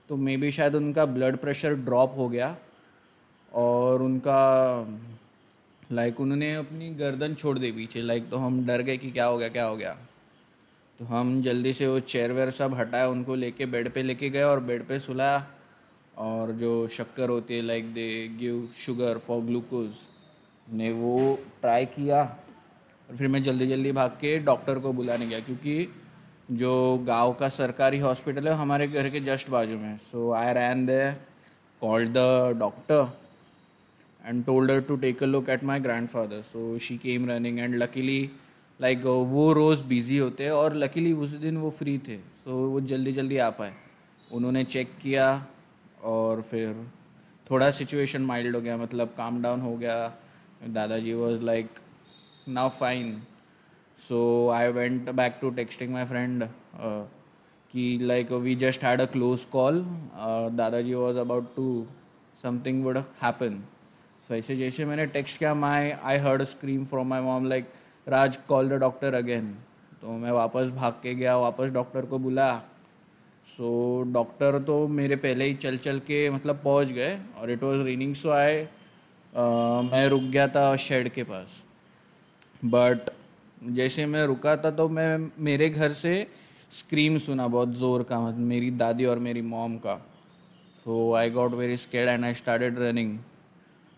तो 0.09 0.15
मे 0.17 0.37
बी 0.37 0.51
शायद 0.51 0.75
उनका 0.75 1.05
ब्लड 1.05 1.37
प्रेशर 1.37 1.73
ड्रॉप 1.85 2.17
हो 2.17 2.27
गया 2.29 2.55
और 3.53 4.01
उनका 4.01 4.41
लाइक 5.91 6.09
like, 6.09 6.21
उन्होंने 6.21 6.53
अपनी 6.55 6.89
गर्दन 6.89 7.33
छोड़ 7.33 7.57
दी 7.59 7.71
पीछे। 7.71 8.01
लाइक 8.01 8.21
like, 8.21 8.31
तो 8.31 8.37
हम 8.37 8.65
डर 8.65 8.81
गए 8.81 8.97
कि 8.97 9.11
क्या 9.11 9.25
हो 9.25 9.37
गया 9.37 9.49
क्या 9.49 9.65
हो 9.65 9.75
गया। 9.77 9.95
तो 10.99 11.05
हम 11.05 11.41
जल्दी 11.41 11.73
से 11.73 11.87
वो 11.87 11.99
चेयर 11.99 12.31
वेयर 12.31 12.51
सब 12.51 12.73
हटाया 12.73 13.07
उनको 13.09 13.35
लेके 13.35 13.65
बेड 13.65 13.89
पे 13.93 14.03
लेके 14.03 14.29
गए 14.29 14.43
और 14.43 14.59
बेड 14.59 14.83
पे 14.87 14.99
सुलाया। 14.99 15.45
और 16.17 16.51
जो 16.51 16.87
शक्कर 16.87 17.29
होती 17.29 17.55
है 17.55 17.61
like 17.61 17.93
they 17.93 18.07
give 18.39 18.67
sugar 18.75 19.17
for 19.17 19.41
glucose 19.41 19.91
ने 20.67 20.91
वो 20.91 21.39
ट्राई 21.61 21.85
किया। 21.85 22.23
और 23.09 23.15
फिर 23.17 23.27
मैं 23.27 23.43
जल्दी 23.43 23.67
जल्दी 23.67 23.91
भाग 23.91 24.09
के 24.21 24.37
डॉक्टर 24.39 24.79
को 24.79 24.93
बुलाने 24.93 25.27
गया 25.27 25.39
क्योंकि 25.39 25.87
जो 26.51 26.97
गाँव 26.97 27.33
का 27.33 27.49
सरकारी 27.49 27.99
हॉस्पिटल 27.99 28.47
है 28.47 28.53
हमारे 28.53 28.87
घर 28.87 29.09
के 29.09 29.19
जस्ट 29.19 29.49
बाजू 29.49 29.77
में 29.77 29.97
so 29.97 30.31
I 30.31 30.53
ran 30.53 30.85
they 30.85 31.11
called 31.81 32.09
the 32.09 32.57
doctor 32.59 33.17
and 34.25 34.45
told 34.45 34.87
to 34.87 34.95
take 34.95 35.23
a 35.23 35.25
look 35.25 35.49
at 35.49 35.63
my 35.63 35.79
grandfather 36.07 36.41
so 36.41 36.77
she 36.77 37.17
running 37.17 37.59
and 37.59 37.75
luckily 37.75 38.29
like 38.83 39.01
uh, 39.01 39.25
वो 39.27 39.53
रोज़ 39.53 39.83
बिज़ी 39.83 40.17
होते 40.17 40.43
हैं 40.43 40.51
और 40.51 40.75
लकीली 40.75 41.13
उस 41.13 41.29
दिन 41.29 41.57
वो 41.57 41.69
फ्री 41.69 41.97
थे। 41.97 42.17
सो 42.17 42.69
वो 42.69 42.81
जल्दी 42.81 43.11
जल्दी 43.11 43.37
आ 43.37 43.49
पाए। 43.49 43.73
उन्होंने 44.31 44.63
चेक 44.63 44.91
किया 45.01 45.45
और 46.03 46.41
फिर 46.41 46.87
थोड़ा 47.51 47.71
सिचुएशन 47.71 48.21
माइल्ड 48.21 48.55
हो 48.55 48.61
गया 48.61 48.77
मतलब 48.77 49.07
काम 49.17 49.41
डाउन 49.41 49.61
हो 49.61 49.77
गया। 49.77 50.13
Dadaji 50.67 51.13
was 51.13 51.41
like 51.41 51.67
now 52.47 52.69
fine 52.69 53.23
so 53.99 54.49
I 54.49 54.71
went 54.71 55.09
back 55.11 55.37
to 55.41 55.49
texting 55.51 55.91
my 55.93 56.05
friend 56.05 56.43
कि 57.73 57.97
like 58.01 58.31
we 58.43 58.55
just 58.55 58.83
had 58.83 59.01
a 59.01 59.05
close 59.13 59.45
call 59.51 59.81
Dadaji 60.55 60.93
was 60.93 61.17
about 61.17 61.55
to 61.55 61.65
something 62.43 62.83
would 62.85 62.97
happen 63.23 63.61
so 64.27 64.35
ऐसे 64.35 64.55
जैसे 64.55 64.85
मैंने 64.85 65.05
text 65.15 65.39
किया 65.39 65.53
my 65.55 65.91
I 65.91 66.17
heard 66.17 66.43
scream 66.53 66.85
from 66.85 67.07
my 67.07 67.21
mom 67.21 67.45
like 67.49 67.71
Raj 68.07 68.35
call 68.49 68.69
the 68.69 68.79
doctor 68.81 69.13
again 69.13 69.55
तो 70.01 70.11
मैं 70.17 70.31
वापस 70.31 70.69
भाग 70.75 70.93
के 71.03 71.13
गया, 71.15 71.35
वापस 71.37 71.69
डॉक्टर 71.69 72.05
को 72.05 72.17
बुला। 72.19 72.53
सो 73.47 73.69
डॉक्टर 74.13 74.59
तो 74.63 74.75
मेरे 74.87 75.15
पहले 75.15 75.45
ही 75.45 75.53
चल 75.55 75.77
चल 75.77 75.99
के 76.07 76.29
मतलब 76.29 76.61
पहुँच 76.63 76.91
गए, 76.91 77.17
और 77.37 77.51
it 77.51 77.63
was 77.63 77.85
raining 77.85 78.13
so 78.15 78.29
I 78.31 78.61
मैं 79.85 80.07
रुक 80.09 80.21
गया 80.23 80.47
था 80.47 80.75
शेड 80.77 81.09
के 81.09 81.23
पास। 81.23 81.61
बट 82.65 83.09
जैसे 83.61 84.05
मैं 84.05 84.25
रुका 84.27 84.55
था 84.57 84.71
तो 84.71 84.87
मैं 84.89 85.31
मेरे 85.39 85.69
घर 85.69 85.93
से 85.93 86.11
स्क्रीम 86.71 87.17
सुना 87.17 87.47
बहुत 87.47 87.73
ज़ोर 87.75 88.03
का 88.03 88.19
मतलब 88.19 88.45
मेरी 88.47 88.69
दादी 88.71 89.05
और 89.05 89.19
मेरी 89.19 89.41
मॉम 89.41 89.77
का। 89.77 89.95
So 90.85 91.13
I 91.13 91.29
got 91.29 91.53
very 91.53 91.77
scared 91.77 92.09
and 92.09 92.25
I 92.25 92.33
started 92.33 92.79
running 92.79 93.17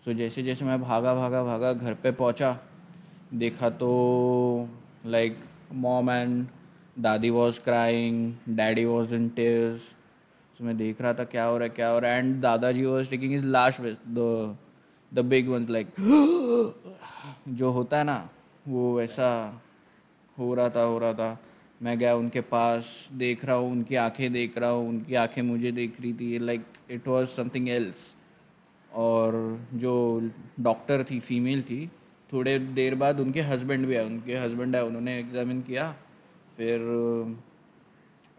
so 0.04 0.12
जैसे 0.12 0.42
जैसे 0.42 0.64
मैं 0.64 0.80
भागा 0.82 1.14
भागा 1.14 1.42
भागा 1.44 1.72
घर 1.72 1.94
पे 1.94 2.10
पहुँचा, 2.12 2.56
देखा 3.34 3.70
तो 3.70 4.68
like 5.06 5.38
mom 5.74 6.10
and 6.10 6.46
dadi 6.96 7.30
was 7.30 7.60
crying 7.60 8.34
daddy 8.48 8.84
was 8.84 9.14
in 9.14 9.28
tears 9.36 9.80
so 10.58 10.64
मैं 10.64 10.76
देख 10.78 11.00
रहा 11.02 11.14
था 11.14 11.24
क्या 11.24 11.44
हो 11.44 11.56
रहा 11.58 11.68
है, 11.68 11.74
क्या 11.74 11.88
हो 11.88 11.98
रहा 11.98 12.12
है। 12.12 12.18
And 12.18 12.40
Dadaji 12.42 12.84
was 12.84 13.10
taking 13.10 13.34
his 13.34 13.44
last 13.46 13.80
the 13.80 14.56
the 15.12 15.24
big 15.24 15.48
one 15.48 15.66
like 15.70 15.94
जो 17.48 17.70
होता 17.70 17.98
है 17.98 18.04
ना 18.04 18.28
वो 18.68 18.94
वैसा 18.96 19.30
हो 20.38 20.54
रहा 20.54 20.68
था, 20.68 20.82
हो 20.82 20.98
रहा 20.98 21.12
था। 21.12 21.38
मैं 21.82 21.98
गया 21.98 22.14
उनके 22.14 22.40
पास, 22.40 23.08
देख 23.12 23.44
रहा 23.44 23.56
हूँ, 23.56 23.70
उनकी 23.72 23.94
आँखें 23.96 24.32
देख 24.32 24.58
रहा 24.58 24.70
हूँ, 24.70 24.88
उनकी 24.88 25.14
आँखें 25.14 25.42
मुझे 25.42 25.72
देख 25.72 26.00
रही 26.00 26.12
थी 26.12 26.38
like 26.38 26.64
it 26.90 27.08
was 27.08 27.26
something 27.28 27.68
else 27.68 28.08
और 28.92 29.34
जो 29.74 30.30
डॉक्टर 30.60 31.04
थी 31.10 31.18
फीमेल 31.20 31.62
थी, 31.62 31.86
थोड़े 32.32 32.58
देर 32.58 32.94
बाद 32.94 33.20
उनके 33.20 33.40
हस्बैंड 33.40 33.86
भी 33.86 33.96
आए, 33.96 34.04
उनके 34.06 34.36
हस्बैंड 34.36 34.76
आए, 34.76 34.82
उन्होंने 34.82 35.18
एग्जामिन 35.18 35.62
किया। 35.62 35.90
फिर 36.56 36.80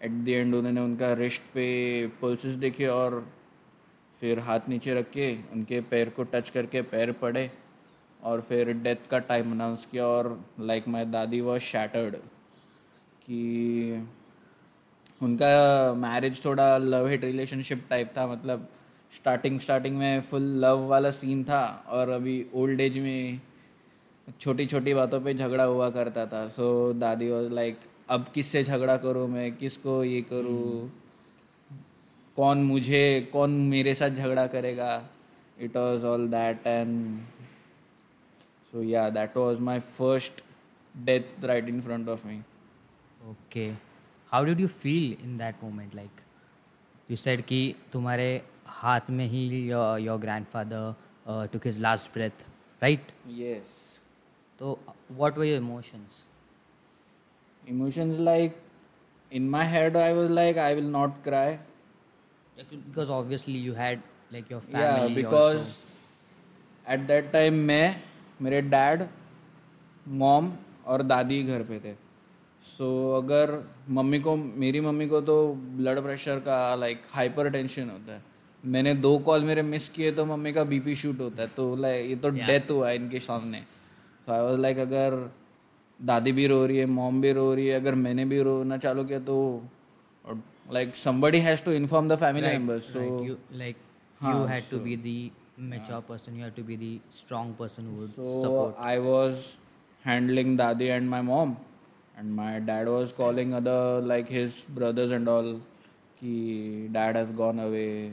एट 0.02 0.12
द 0.12 0.30
एंड 0.30 0.56
उन्होंने 0.56 0.82
उनका 0.82 1.14
रिस्ट 1.14 1.42
पे 1.54 2.08
पल्सेस 2.22 2.54
देखे 2.56 2.88
और 2.88 3.26
फिर 4.22 4.40
हाथ 4.40 4.70
नीचे 4.70 4.94
रख 4.94 5.10
के 5.12 5.32
उनके 5.54 5.82
पैर 5.82 6.10
को 6.10 6.24
टच 6.24 6.50
करके 6.50 6.82
पैर 6.82 7.12
पड़े। 7.12 7.50
और 8.24 8.42
फिर 8.42 8.72
डेथ 8.74 9.08
का 9.12 9.20
टाइम 9.20 9.52
अनाउंस 9.52 9.88
किया 9.92 10.06
और 10.06 10.46
लाइक 10.60 10.88
माई 10.88 11.06
दादी 11.06 11.42
वॉज़ 11.42 11.62
शैटर्ड 11.62 12.16
कि 13.26 14.08
उनका 15.22 15.94
मैरिज 15.94 16.46
थोड़ा 16.46 16.78
लव 16.78 17.08
हिट 17.08 17.24
रिलेशनशिप 17.24 17.84
टाइप 17.90 18.14
था 18.18 18.28
मतलब 18.28 18.68
स्टार्टिंग 19.16 19.60
स्टार्टिंग 19.60 19.98
में 19.98 20.22
फुल 20.22 20.42
लव 20.42 20.88
वाला 20.88 21.12
सीन 21.12 21.44
था 21.44 21.86
और 21.88 22.10
अभी 22.10 22.46
ओल्ड 22.54 22.82
एज 22.82 22.98
में 22.98 23.42
छोटी 24.40 24.66
छोटी 24.66 24.94
बातों 24.94 25.22
पे 25.22 25.34
झगड़ा 25.34 25.64
हुआ 25.64 25.90
करता 25.90 26.26
था। 26.26 26.48
सो 26.48 26.94
दादी 26.94 27.30
वॉज़ 27.32 27.50
लाइक 27.50 27.78
अब 28.10 28.26
किससे 28.36 28.64
झगड़ा 28.64 28.98
करूँ 28.98 29.28
मैं? 29.28 29.56
किसको 29.56 30.04
ये 30.04 30.22
करूँ? 30.22 30.92
कौन 32.36 32.64
मुझे, 32.64 33.30
कौन 33.34 33.52
मेरे 33.70 33.96
साथ 33.96 34.10
झगड़ा 34.10 34.48
करेगा? 34.48 35.10
It 35.60 35.78
was 35.78 36.06
all 36.06 36.28
that 36.28 36.68
and 36.68 37.20
So 38.73 38.83
yeah 38.83 39.09
that 39.11 39.37
was 39.37 39.61
my 39.69 39.81
first 39.99 40.43
death 40.95 41.45
right 41.45 41.69
in 41.69 41.81
front 41.81 42.09
of 42.09 42.27
me 42.27 42.41
okay 43.31 43.69
how 44.33 44.45
did 44.45 44.61
you 44.61 44.69
feel 44.69 45.17
in 45.25 45.37
that 45.39 45.63
moment 45.63 45.95
like 45.95 46.21
you 47.11 47.17
said 47.17 47.45
कि 47.47 47.75
तुम्हारे 47.93 48.31
हाथ 48.83 49.11
में 49.11 49.27
ही 49.27 49.47
your 49.69 50.19
grandfather 50.47 50.95
took 51.53 51.67
his 51.67 51.79
last 51.81 52.13
breath 52.15 52.47
right 52.83 53.13
yes 53.29 53.77
तो 54.59 54.79
what 55.11 55.39
were 55.39 55.45
your 55.45 55.59
emotions 55.59 56.25
emotions 57.65 58.19
like 58.19 58.55
in 59.33 59.49
my 59.49 59.65
head 59.65 59.97
i 59.97 60.13
was 60.13 60.31
like 60.31 60.61
i 60.67 60.75
will 60.75 60.91
not 60.93 61.17
cry 61.23 61.59
because 62.57 63.11
obviously 63.11 63.57
you 63.65 63.75
had 63.75 64.01
like 64.33 64.49
your 64.51 64.61
yeah 64.69 64.97
family 64.97 65.15
because 65.15 65.59
also. 65.59 65.75
at 66.87 67.07
that 67.09 67.33
time 67.35 67.59
मैं 67.71 67.87
मेरे 68.42 68.62
dad 68.62 69.04
mom 70.06 70.52
और 70.86 71.02
दादी 71.02 71.42
घर 71.44 71.64
पे 71.64 71.80
थे। 71.80 71.94
So 71.94 72.86
so, 72.86 73.24
अगर 73.24 73.64
मम्मी 73.90 74.20
को 74.20 74.36
मेरी 74.36 74.80
मम्मी 74.82 75.08
को 75.08 75.22
तो 75.22 75.36
ब्लड 75.78 76.02
प्रेशर 76.04 76.40
का 76.40 76.76
लाइक 76.76 77.02
हाइपर 77.12 77.50
टेंशन 77.50 77.90
होता 77.90 78.14
है। 78.14 78.22
मैंने 78.64 78.94
दो 78.96 79.18
कॉल 79.20 79.44
मेरे 79.44 79.62
मिस 79.62 79.90
किए 79.90 80.12
तो 80.12 80.26
मम्मी 80.26 80.54
का 80.54 80.64
बीपी 80.64 80.96
शूट 80.96 81.20
होता 81.20 81.42
है। 81.42 81.48
तो 81.56 81.76
लाइक 81.76 82.10
ये 82.10 82.16
तो 82.16 82.32
Yeah. 82.32 82.48
डेथ 82.48 82.72
हुआ 82.72 82.90
है 82.90 82.96
इनके 82.96 83.20
सामने। 83.20 83.62
तो 84.28 84.34
आई 84.34 84.42
वाज 84.42 84.60
लाइक 84.60 84.78
अगर 84.78 85.32
दादी 86.00 86.32
भी 86.32 86.48
रो 86.48 86.66
रही 86.66 86.78
है 86.78 86.86
मॉम 86.86 87.22
भी 87.22 87.32
रो 87.32 87.54
रही 87.54 87.68
है 87.68 87.80
अगर 87.80 87.96
मैंने 87.96 88.26
भी 88.26 88.42
रोना 88.42 88.78
चालू 88.78 89.04
किया 89.04 89.20
तो 89.20 89.38
like 90.74 90.96
somebody 90.96 91.40
has 91.42 91.64
to 91.64 91.72
inform 91.72 92.10
the 92.10 92.16
family 92.16 92.48
right, 92.48 92.60
members 92.60 92.84
so 92.94 93.00
like 93.00 93.30
you 93.30 93.36
like 93.62 93.78
you 93.78 94.34
हाँ, 94.34 94.48
had 94.48 94.70
mature 95.58 96.02
person 96.02 96.36
you 96.36 96.44
have 96.44 96.56
to 96.56 96.64
be 96.64 96.76
the 96.76 97.00
strong 97.12 97.54
person 97.54 97.86
who 97.86 98.02
would 98.02 98.16
So 98.16 98.42
support 98.42 98.76
I 98.80 99.00
was 99.00 99.56
handling 100.04 100.58
Dadi 100.58 100.90
and 100.96 101.10
my 101.10 101.22
mom, 101.22 101.58
and 102.18 102.36
my 102.36 102.60
dad 102.60 102.88
was 102.88 103.12
calling 103.12 103.54
other 103.54 104.02
like 104.02 104.28
his 104.28 104.62
brothers 104.62 105.12
and 105.12 105.28
all. 105.28 105.60
Ki 106.20 106.88
dad 106.92 107.16
has 107.16 107.32
gone 107.32 107.60
away. 107.60 108.12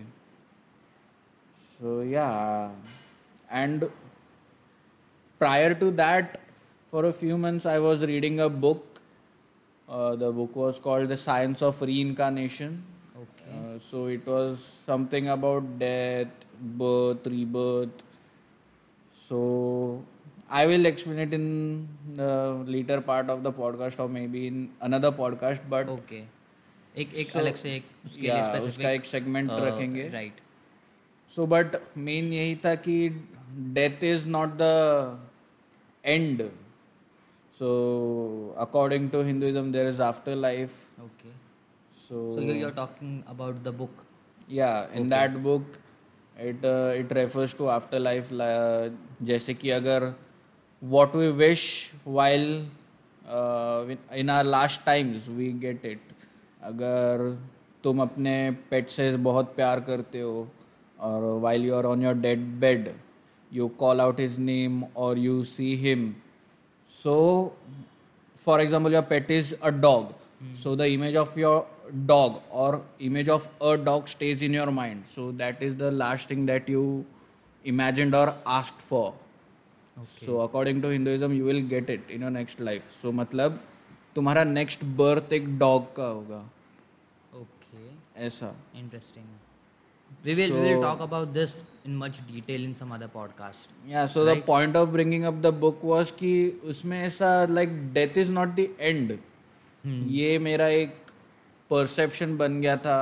So 1.81 2.01
yeah, 2.03 2.71
and 3.51 3.91
prior 5.39 5.75
to 5.75 5.91
that, 5.93 6.41
for 6.91 7.07
a 7.07 7.13
few 7.13 7.39
months 7.39 7.67
I 7.67 7.79
was 7.79 8.01
reading 8.01 8.41
a 8.41 8.49
book. 8.49 8.87
Uh, 9.89 10.15
the 10.15 10.31
book 10.31 10.55
was 10.55 10.79
called 10.79 11.09
The 11.09 11.17
Science 11.17 11.63
of 11.63 11.81
Reincarnation. 11.83 12.85
Uh, 13.81 13.91
so 13.91 14.07
it 14.07 14.27
was 14.27 14.81
something 14.87 15.29
about 15.29 15.79
death, 15.79 16.47
birth, 16.61 17.27
rebirth. 17.27 18.03
So 19.29 20.05
I 20.51 20.67
will 20.67 20.87
explain 20.87 21.19
it 21.19 21.35
in 21.35 21.89
the 22.15 22.65
later 22.67 23.01
part 23.01 23.31
of 23.31 23.43
the 23.43 23.53
podcast 23.53 24.01
or 24.01 24.09
maybe 24.09 24.47
in 24.47 24.71
another 24.81 25.13
podcast. 25.13 25.61
But 25.69 25.89
okay 25.89 26.25
एक 26.97 27.15
एक 27.15 27.31
So, 27.33 27.39
अलग 27.39 27.55
से 27.55 27.75
एक 27.77 27.85
उसके 28.07 28.23
लिए 28.23 28.43
specific 28.43 28.69
उसका 28.69 28.91
एक 28.91 29.05
segment 29.07 29.51
uh, 29.51 29.61
रखेंगे. 29.61 30.13
right 30.13 30.41
so 31.29 31.47
but 31.47 31.77
main 31.97 32.33
यही 32.33 32.57
था 32.65 32.75
कि 32.87 32.97
death 33.73 34.03
is 34.03 34.27
not 34.27 34.59
the 34.59 35.17
end. 36.05 36.51
So 37.59 38.55
according 38.59 39.11
to 39.11 39.19
Hinduism, 39.19 39.73
there 39.73 39.87
is 39.87 40.01
afterlife. 40.01 40.89
okay 40.99 41.40
So 42.11 42.21
so 42.35 42.41
you 42.41 42.55
you're 42.61 42.77
talking 42.77 43.11
about 43.33 43.63
the 43.65 43.73
book 43.81 43.99
yeah 44.49 44.87
in 44.93 45.03
okay. 45.03 45.11
that 45.11 45.43
book 45.43 45.79
it 46.47 46.65
uh, 46.65 47.01
it 47.03 47.13
refers 47.19 47.53
to 47.59 47.69
afterlife 47.75 48.31
la- 48.41 48.91
जैसे 49.29 49.55
कि 49.55 49.71
अगर 49.71 50.07
what 50.95 51.15
we 51.21 51.29
wish 51.43 51.67
while 52.17 52.49
uh, 53.37 53.95
in 54.23 54.31
our 54.37 54.45
last 54.57 54.85
times 54.85 55.29
we 55.39 55.53
get 55.67 55.85
it 55.93 56.15
अगर 56.71 57.23
तुम 57.85 58.03
अपने 58.03 58.35
पेट 58.71 58.89
से 58.91 59.11
बहुत 59.29 59.55
प्यार 59.57 59.81
करते 59.91 60.21
हो 60.21 60.35
और 61.09 61.29
while 61.45 61.69
you 61.69 61.77
are 61.81 61.87
on 61.93 62.03
your 62.07 62.15
dead 62.27 62.43
bed 62.65 62.91
you 63.59 63.69
call 63.85 64.03
out 64.07 64.19
his 64.25 64.39
name 64.51 64.83
or 64.95 65.13
you 65.27 65.45
see 65.53 65.75
him 65.85 66.09
so 67.03 67.15
for 68.49 68.59
example 68.65 68.99
your 68.99 69.07
pet 69.15 69.31
is 69.39 69.55
a 69.63 69.73
dog 69.87 70.11
so 70.55 70.75
the 70.75 70.89
image 70.89 71.17
of 71.17 71.37
your 71.37 71.67
dog 72.07 72.41
or 72.51 72.83
image 72.99 73.29
of 73.29 73.49
a 73.61 73.77
dog 73.77 74.09
stays 74.09 74.43
in 74.43 74.53
your 74.53 74.71
mind 74.71 75.03
so 75.15 75.33
that 75.33 75.63
is 75.63 75.77
the 75.77 75.91
last 75.91 76.29
thing 76.29 76.47
that 76.47 76.69
you 76.69 76.85
imagined 77.65 78.15
or 78.15 78.35
asked 78.47 78.81
for 78.81 79.13
so 80.21 80.41
according 80.41 80.81
to 80.81 80.89
hinduism 80.89 81.33
you 81.33 81.45
will 81.45 81.61
get 81.61 81.91
it 81.91 82.01
in 82.09 82.23
your 82.23 82.31
next 82.31 82.61
life 82.61 82.97
so 83.03 83.13
मतलब 83.13 83.61
तुम्हारा 84.15 84.45
next 84.45 84.85
birth 85.01 85.33
एक 85.33 85.59
dog 85.59 85.95
का 85.97 86.07
होगा 86.07 86.43
okay 87.43 87.91
ऐसा 88.27 88.55
interesting 88.81 89.29
we 90.25 90.35
will 90.35 90.49
so, 90.49 90.63
we 90.63 90.75
will 90.75 90.83
talk 90.83 91.01
about 91.01 91.35
this 91.35 91.63
in 91.85 91.97
much 91.97 92.19
detail 92.33 92.65
in 92.65 92.75
some 92.75 92.93
other 92.97 93.09
podcast 93.17 93.69
या 93.89 94.07
so 94.07 94.25
the 94.27 94.43
point 94.47 94.77
of 94.77 94.89
bringing 94.89 95.25
up 95.25 95.35
the 95.43 95.55
book 95.61 95.85
was 95.85 96.11
कि 96.19 96.33
उसमें 96.73 97.01
ऐसा 97.03 97.45
like 97.51 97.93
death 97.93 98.19
is 98.19 98.31
not 98.31 98.55
the 98.57 98.69
end 98.81 99.19
ये 99.85 100.39
मेरा 100.39 100.67
एक 100.69 100.97
perception 101.71 102.37
बन 102.37 102.61
गया 102.61 102.77
था 102.77 103.01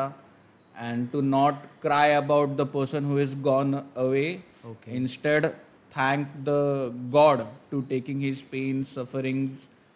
and 0.74 1.10
to 1.10 1.20
not 1.20 1.64
cry 1.82 2.10
about 2.12 2.56
the 2.56 2.66
person 2.74 3.04
who 3.04 3.18
is 3.20 3.36
gone 3.42 3.74
away 3.74 4.26
instead 4.88 5.46
thank 5.96 6.26
the 6.48 6.54
god 7.12 7.42
to 7.70 7.80
taking 7.88 8.22
his 8.22 8.40
pain 8.50 8.84
suffering 8.94 9.48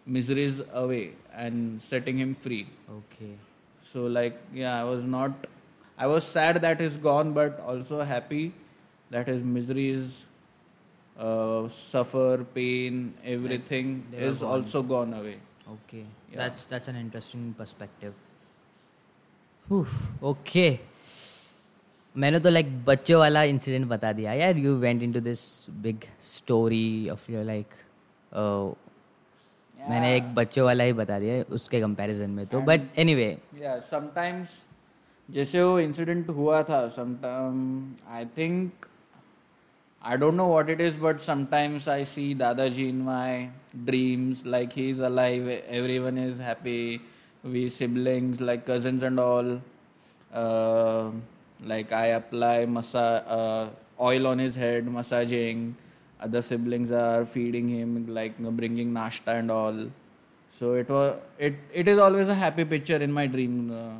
miseries 0.07 0.61
away 0.73 1.01
and 1.35 1.79
setting 1.81 2.17
him 2.17 2.33
free 2.43 2.65
okay 2.91 3.33
so 3.83 4.07
like 4.09 4.39
I 4.55 4.83
was 4.83 5.05
not 5.07 5.47
I 5.97 6.07
was 6.07 6.23
sad 6.23 6.57
that 6.61 6.81
is 6.81 6.99
gone 7.01 7.33
but 7.33 7.59
also 7.65 8.01
happy 8.11 8.45
that 9.11 9.29
is 9.29 9.43
misery 9.53 9.89
is 9.91 10.21
suffer 11.71 12.43
pain 12.53 13.09
everything 13.33 14.13
is 14.19 14.43
also 14.45 14.81
gone 14.83 15.13
away 15.13 15.37
okay 15.67 16.05
Yeah. 16.31 16.37
that's 16.39 16.65
that's 16.65 16.87
an 16.87 16.95
interesting 16.95 17.53
perspective. 17.59 18.13
Okay. 20.31 20.71
मैंने 22.15 22.39
तो 22.39 22.49
like 22.49 22.67
बच्चों 22.85 23.19
वाला 23.19 23.43
incident 23.51 23.85
बता 23.87 24.11
दिया। 24.13 24.33
यार 24.33 24.57
you 24.57 24.75
went 24.79 25.01
into 25.03 25.19
this 25.19 25.41
big 25.85 26.03
story 26.31 27.09
of 27.09 27.31
your 27.31 27.43
like 27.45 27.67
मैंने 29.79 30.15
एक 30.15 30.33
बच्चों 30.35 30.65
वाला 30.65 30.83
ही 30.83 30.93
बता 30.93 31.19
दिया 31.19 31.43
उसके 31.55 31.79
कंपैरिजन 31.81 32.29
में 32.29 32.45
तो। 32.47 32.61
बट 32.61 32.81
एनीवे 32.99 33.37
समटाइम्स 33.89 34.61
जैसे 35.29 35.63
वो 35.63 35.79
इंसिडेंट 35.79 36.29
हुआ 36.29 36.61
था 36.63 36.87
sometime 36.95 37.57
I 38.15 38.25
think 38.37 38.85
I 40.03 40.17
don't 40.17 40.35
know 40.35 40.47
what 40.47 40.69
it 40.69 40.81
is, 40.81 40.97
but 40.97 41.21
sometimes 41.21 41.87
I 41.87 42.03
see 42.03 42.35
Dadaji 42.35 42.89
in 42.89 43.05
my 43.05 43.49
dreams, 43.85 44.45
like 44.45 44.73
he's 44.73 44.99
alive, 44.99 45.47
everyone 45.67 46.17
is 46.17 46.39
happy, 46.39 47.01
we 47.43 47.69
siblings, 47.69 48.41
like 48.41 48.65
cousins 48.65 49.01
and 49.03 49.17
all. 49.19 49.61
Uh, 50.33 51.11
like 51.63 51.93
I 51.93 52.07
apply 52.07 52.65
massa- 52.65 53.23
uh, 53.39 53.69
oil 54.03 54.27
on 54.27 54.39
his 54.39 54.55
head, 54.55 54.85
massaging. 54.91 55.75
Other 56.19 56.41
siblings 56.41 56.91
are 56.91 57.25
feeding 57.25 57.69
him, 57.69 58.13
like 58.13 58.37
bringing 58.37 58.93
nashta 58.93 59.39
and 59.39 59.49
all. 59.49 59.87
So 60.59 60.73
it 60.73 60.89
was 60.89 61.15
it 61.39 61.55
it 61.73 61.87
is 61.87 61.97
always 61.97 62.27
a 62.29 62.35
happy 62.35 62.65
picture 62.65 62.97
in 62.97 63.11
my 63.11 63.27
dream. 63.27 63.71
Uh, 63.71 63.95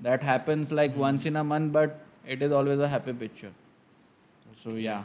that 0.00 0.22
happens 0.22 0.70
like 0.70 0.96
once 0.96 1.26
in 1.26 1.36
a 1.36 1.44
month, 1.44 1.72
but 1.72 2.00
it 2.26 2.42
is 2.42 2.52
always 2.52 2.78
a 2.78 2.88
happy 2.88 3.12
picture. 3.12 3.52
So 4.62 4.70
yeah. 4.70 5.02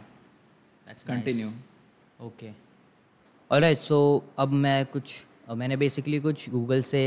Continue 1.07 1.49
okay 2.25 2.51
alright 3.51 3.77
so 3.77 4.23
अब 4.39 4.51
मैं 4.65 4.85
कुछ 4.85 5.25
मैंने 5.49 5.77
basically 5.77 6.19
कुछ 6.19 6.49
Google 6.49 6.81
से 6.81 7.03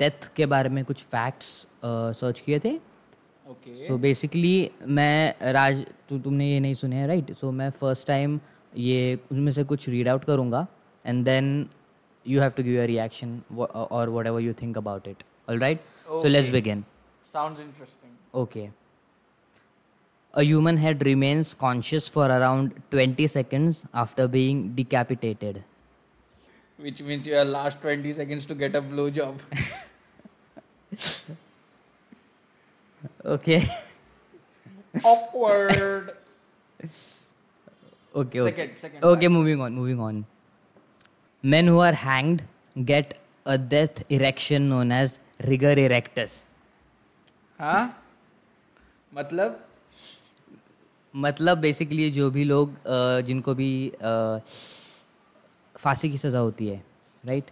death 0.00 0.28
के 0.36 0.46
बारे 0.46 0.68
में 0.68 0.84
कुछ 0.84 1.02
फैक्ट्स 1.02 1.46
सर्च 2.20 2.40
किए 2.40 2.58
थे। 2.58 2.74
ओके 3.46 3.86
सो 3.86 3.96
बेसिकली 3.98 4.70
मैं 4.86 5.52
राज 5.52 5.84
तू 6.08 6.18
तुमने 6.18 6.50
ये 6.50 6.60
नहीं 6.60 6.74
सुने 6.74 6.96
हैं 6.96 7.06
राइट 7.08 7.32
सो 7.32 7.50
मैं 7.50 7.70
फ़र्स्ट 7.70 8.06
टाइम 8.06 8.38
ये 8.76 9.18
उनमें 9.32 9.52
से 9.52 9.64
कुछ 9.64 9.88
रीड 9.88 10.08
आउट 10.08 10.24
करूँगा 10.24 10.66
and 11.06 11.24
then 11.24 11.68
you 12.26 12.40
have 12.40 12.50
to 12.50 12.62
give 12.62 12.74
your 12.74 12.86
reaction 12.86 13.40
और 13.90 14.10
whatever 14.26 14.40
you 14.40 14.52
think 14.62 14.78
about 14.78 15.08
it 15.08 15.22
all 15.48 15.58
right 15.58 15.80
so 16.06 16.28
let's 16.28 16.50
begin 16.50 16.84
Sounds 17.34 17.60
interesting. 17.60 18.10
Okay. 18.40 18.64
A 20.33 20.43
human 20.43 20.77
head 20.77 21.05
remains 21.05 21.53
conscious 21.53 22.07
for 22.07 22.25
around 22.27 22.81
20 22.91 23.27
seconds 23.27 23.85
after 23.93 24.27
being 24.27 24.73
decapitated. 24.75 25.63
Which 26.77 27.01
means 27.01 27.27
you 27.27 27.33
have 27.33 27.47
last 27.47 27.81
20 27.81 28.13
seconds 28.13 28.45
to 28.45 28.55
get 28.55 28.75
a 28.75 28.81
blowjob. 28.81 29.39
Okay. 33.25 33.69
Awkward. 35.03 36.11
okay. 38.15 38.39
Okay. 38.39 38.45
Second, 38.45 38.77
second. 38.77 39.03
Okay, 39.03 39.27
moving 39.27 39.61
on. 39.61 39.73
Moving 39.73 39.99
on. 39.99 40.25
Men 41.41 41.67
who 41.67 41.79
are 41.79 41.93
hanged 41.93 42.43
get 42.85 43.19
a 43.45 43.57
death 43.57 44.03
erection 44.09 44.69
known 44.69 44.91
as 44.91 45.19
rigor 45.47 45.75
erectus. 45.75 46.45
हाँ 47.59 47.81
मतलब 49.13 49.59
मतलब 51.16 51.58
basically 51.58 52.10
जो 52.10 52.30
भी 52.30 52.44
लोग 52.44 52.76
जिनको 53.26 53.54
भी 53.54 53.92
फांसी 55.78 56.10
की 56.10 56.18
सज़ा 56.18 56.38
होती 56.38 56.68
है 56.68 56.84
राइट 57.24 57.44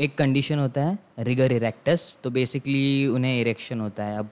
एक 0.00 0.14
कंडीशन 0.18 0.58
होता 0.58 0.84
है 0.84 0.98
रिगर 1.18 1.52
इरेक्टस 1.52 2.16
तो 2.24 2.30
बेसिकली 2.30 3.06
उन्हें 3.06 3.40
इरेक्शन 3.40 3.80
होता 3.80 4.04
है। 4.04 4.18
अब 4.18 4.30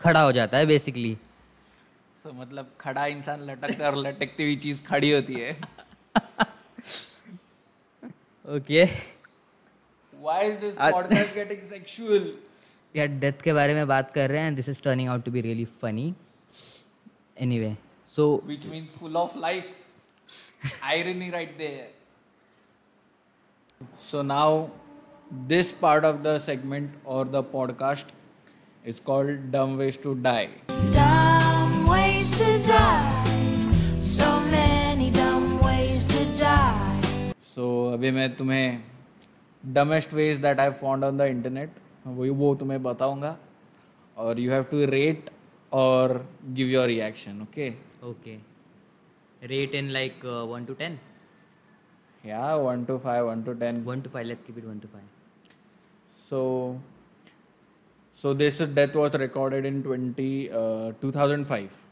खड़ा 0.00 0.22
हो 0.22 0.32
जाता 0.32 0.58
है 0.58 0.66
बेसिकली 0.66 1.18
सो 2.22 2.30
so, 2.30 2.36
मतलब 2.36 2.70
खड़ा 2.80 3.06
इंसान 3.06 3.50
लटकता 3.50 3.86
और 3.86 3.96
लटकती 3.96 4.42
हुई 4.42 4.56
चीज़ 4.56 4.82
खड़ी 4.82 5.10
होती 5.10 5.34
है। 5.34 5.60
Okay 8.48 8.86
this 10.26 10.74
Uh, 10.74 10.92
podcast 10.92 11.34
getting 11.36 11.62
sexual? 11.72 12.26
यार 12.96 13.06
डेथ 13.06 13.42
के 13.44 13.52
बारे 13.52 13.74
में 13.74 13.86
बात 13.86 14.10
कर 14.14 14.30
रहे 14.30 14.40
हैं 14.40 14.54
this 14.54 14.68
is 14.68 14.82
turning 14.82 15.08
out 15.08 15.24
to 15.24 15.30
be 15.30 15.40
really 15.40 15.64
funny 15.64 16.14
Anyway 17.41 17.75
so 18.15 18.25
Which 18.51 18.67
means 18.73 18.95
full 19.01 19.17
of 19.23 19.35
life. 19.45 19.75
Irony 20.93 21.31
right 21.31 21.57
there. 21.57 21.87
So 23.97 24.21
now 24.21 24.69
this 25.49 25.71
part 25.71 26.05
of 26.05 26.21
the 26.23 26.37
segment 26.39 26.97
or 27.05 27.23
the 27.25 27.43
podcast 27.43 28.11
is 28.83 28.99
called 28.99 29.51
Dumb 29.51 29.77
Ways 29.77 29.97
to 30.05 30.15
Die. 30.15 30.49
Dumb 30.97 31.85
ways 31.87 32.29
to 32.37 32.49
die. 32.67 33.23
So 34.13 34.29
many 34.51 35.09
dumb 35.11 35.47
ways 35.65 36.05
to 36.13 36.25
die. 36.43 37.33
सो 37.55 37.67
अभी 37.93 38.11
मैं 38.11 38.35
तुम्हें 38.35 38.83
dumbest 39.63 40.13
ways 40.13 40.37
that 40.41 40.59
I 40.59 40.69
found 40.81 41.03
on 41.03 41.17
the 41.17 41.21
internet 41.35 41.79
वही 42.07 42.29
वो 42.41 42.53
तुम्हें 42.55 42.81
बताऊंगा 42.83 43.37
और 44.17 44.39
you 44.39 44.51
have 44.51 44.63
to 44.71 44.85
rate 44.91 45.29
or 45.82 46.22
give 46.58 46.68
your 46.76 46.86
reaction 46.86 47.42
okay? 47.46 47.74
Okay. 48.12 48.38
Rate 49.52 49.74
in 49.74 49.92
like 49.92 50.24
uh, 50.24 50.44
1 50.46 50.66
to 50.66 50.74
10 50.74 50.98
yeah 52.30 52.54
1 52.54 52.86
to 52.86 52.98
5 52.98 53.26
1 53.26 53.44
to 53.46 53.54
10 53.54 53.84
1 53.84 54.02
to 54.04 54.10
5 54.10 54.26
let's 54.26 54.44
keep 54.44 54.58
it 54.60 54.66
1 54.74 54.80
to 54.84 54.88
5 54.88 55.00
so 56.28 56.40
so 58.22 58.32
this 58.42 58.58
death 58.78 58.94
was 59.02 59.18
recorded 59.24 59.66
in 59.70 59.82
20 59.82 60.50
uh, 60.50 60.92
2005 61.00 61.82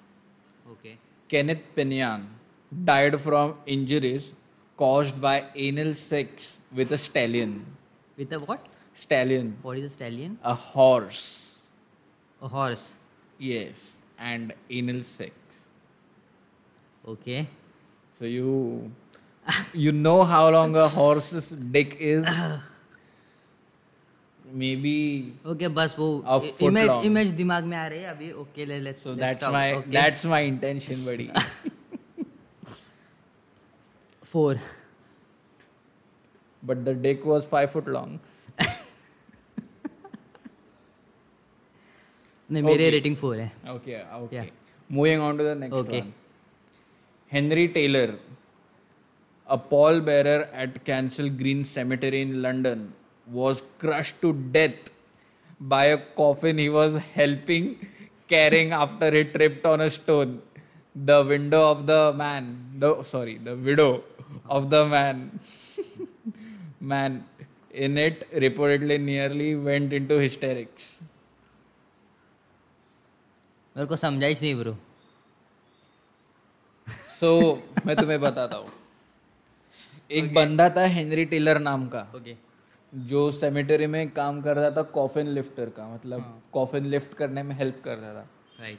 okay. 0.75 0.97
Kenneth 1.29 1.67
penyan 1.77 2.25
died 2.93 3.21
from 3.27 3.57
injuries 3.67 4.33
caused 4.77 5.21
by 5.21 5.35
anal 5.55 5.95
sex 5.95 6.59
with 6.73 6.91
a 6.93 6.99
stallion. 6.99 7.53
With 8.17 8.33
a 8.33 8.41
what? 8.41 8.67
Stallion. 8.95 9.57
What 9.63 9.79
is 9.79 9.85
a 9.85 9.95
stallion? 9.95 10.39
A 10.43 10.55
horse. 10.55 11.61
A 12.41 12.49
horse. 12.49 12.95
Yes, 13.51 13.85
and 14.31 14.53
anal 14.79 15.03
sex. 15.03 15.33
Okay 17.13 17.47
So 18.19 18.29
you, 18.31 18.51
you 19.85 19.91
know 19.93 20.19
how 20.33 20.43
long 20.55 20.77
a 20.77 20.87
horse's 20.97 21.49
dick 21.77 21.97
is. 21.99 22.27
Maybe. 24.63 24.93
Okay 25.53 25.69
बस 25.79 25.97
वो 25.99 26.07
A 26.27 26.39
foot 26.41 26.63
image 26.69 26.87
long. 26.89 27.05
Image 27.07 27.29
दिमाग 27.41 27.65
में 27.73 27.77
आ 27.77 27.87
रही 27.93 27.99
है 28.01 28.11
अभी 28.11 28.31
okay 28.45 28.65
ले 28.65 28.79
let's 28.81 29.05
So 29.07 29.15
that's 29.23 29.49
my 29.57 29.67
that's 29.97 30.25
my 30.35 30.41
intention, 30.53 31.05
buddy. 31.09 31.29
Four 34.33 34.59
but 36.71 36.85
the 36.91 36.95
dick 37.07 37.25
was 37.33 37.47
five 37.57 37.71
foot 37.73 37.89
long. 37.99 38.11
नहीं 42.52 42.64
मेरे 42.64 42.84
Okay. 42.84 42.92
रेटिंग 42.94 43.16
फोर 43.16 43.36
है 43.40 43.52
Okay, 43.76 43.98
okay. 44.20 44.36
Yeah. 44.38 44.50
Moving 44.98 45.22
on 45.28 45.38
to 45.40 45.46
the 45.50 45.56
next 45.62 45.74
Okay. 45.82 46.02
one. 46.02 46.14
Henry 47.32 47.68
Taylor, 47.78 48.08
a 49.56 49.58
pallbearer 49.72 50.38
at 50.54 50.78
Kensal 50.90 51.30
Green 51.42 51.64
Cemetery 51.72 52.22
in 52.28 52.42
London, 52.42 52.86
was 53.40 53.62
crushed 53.80 54.22
to 54.22 54.32
death 54.58 54.92
by 55.60 55.86
a 55.96 55.98
coffin 56.20 56.58
he 56.58 56.70
was 56.70 56.96
helping 57.16 57.66
carrying 58.34 58.72
after 58.72 59.10
he 59.18 59.24
tripped 59.36 59.66
on 59.66 59.82
a 59.82 59.90
stone. 59.90 60.42
The 61.10 61.24
window 61.24 61.62
of 61.72 61.86
the 61.86 62.14
man, 62.22 62.46
the 62.80 63.04
sorry, 63.04 63.36
the 63.50 63.56
widow 63.56 64.04
of 64.50 64.70
the 64.70 64.86
man, 64.86 65.40
man 66.80 67.26
in 67.72 67.98
it 67.98 68.24
reportedly 68.46 69.00
nearly 69.00 69.56
went 69.56 69.94
into 69.94 70.16
hysterics. 70.18 71.02
मेरे 73.77 73.87
को 73.87 73.97
समझाइश 73.97 74.43
नहीं 74.43 74.55
bro 74.55 74.77
so 77.21 77.41
so, 77.41 77.87
मैं 77.87 77.97
तुम्हें 77.97 78.21
बताता 78.21 78.57
हूँ। 78.57 78.69
एक 80.11 80.25
okay. 80.25 80.35
बंदा 80.35 80.69
था 80.71 80.87
हेनरी 80.87 81.25
टेलर 81.25 81.59
नाम 81.59 81.87
का 81.89 82.01
ओके 82.17 82.35
जो 82.93 83.31
सेमेटरी 83.33 83.87
में 83.87 84.11
काम 84.11 84.41
कर 84.43 84.57
रहा 84.57 84.71
था 84.71 84.83
कॉफिन 84.97 85.29
लिफ्टर 85.29 85.69
का 85.71 85.89
मतलब 85.95 86.43
कॉफिन 86.53 86.87
लिफ्ट 86.87 87.15
करने 87.15 87.43
में 87.43 87.55
हेल्प 87.57 87.81
कर 87.85 87.97
रहा 87.99 88.15
था। 88.15 88.27
राइट 88.61 88.79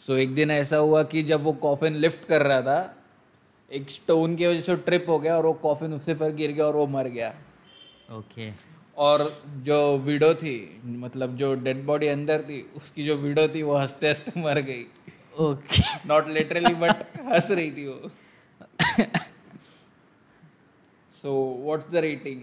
सो 0.00 0.16
एक 0.16 0.34
दिन 0.34 0.50
ऐसा 0.50 0.76
हुआ 0.76 1.02
कि 1.02 1.22
जब 1.22 1.42
वो 1.42 1.52
कॉफिन 1.64 1.96
लिफ्ट 1.96 2.24
कर 2.24 2.42
रहा 2.42 2.62
था 2.62 2.96
एक 3.70 3.90
स्टोन 3.90 4.36
की 4.36 4.46
वजह 4.46 4.60
से 4.60 4.76
ट्रिप 4.76 5.06
हो 5.08 5.18
गया 5.18 5.36
और 5.36 5.46
वो 5.46 5.52
कॉफिन 5.52 5.94
उससे 5.94 6.14
पर 6.14 6.32
गिर 6.32 6.52
गया 6.52 6.66
और 6.66 6.76
वो 6.76 6.86
मर 6.86 7.08
गया। 7.08 7.34
ओके 8.12 8.50
और 9.00 9.22
जो 9.66 9.76
विडो 10.06 10.32
थी 10.34 10.54
मतलब 10.84 11.36
जो 11.36 11.54
डेड 11.64 11.84
बॉडी 11.86 12.06
अंदर 12.08 12.42
थी 12.48 12.60
उसकी 12.76 13.04
जो 13.06 13.16
वीडो 13.16 13.46
थी 13.54 13.62
वो 13.62 13.76
हँसते 13.76 14.08
हँसते 14.08 14.40
मर 14.40 14.60
गई। 14.70 14.84
ओके 15.40 15.82
नॉट 16.08 16.28
लिटरली 16.28 16.74
बट 16.82 17.04
हंस 17.26 17.50
रही 17.50 17.70
थी 17.72 17.86
वो। 17.86 18.10
So 21.22 21.32
what's 21.64 21.90
the 21.92 21.96
rating 22.06 22.40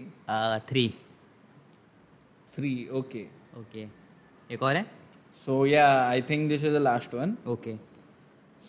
three 0.68 0.88
three 2.56 2.72
okay 2.98 3.24
okay 3.58 3.86
एक 4.54 4.62
और 4.62 4.76
है? 4.76 4.84
So 5.46 5.64
yeah 5.66 5.86
I 6.08 6.22
think 6.30 6.48
this 6.48 6.64
is 6.64 6.74
the 6.74 6.82
last 6.82 7.14
one 7.14 7.36
okay 7.48 7.76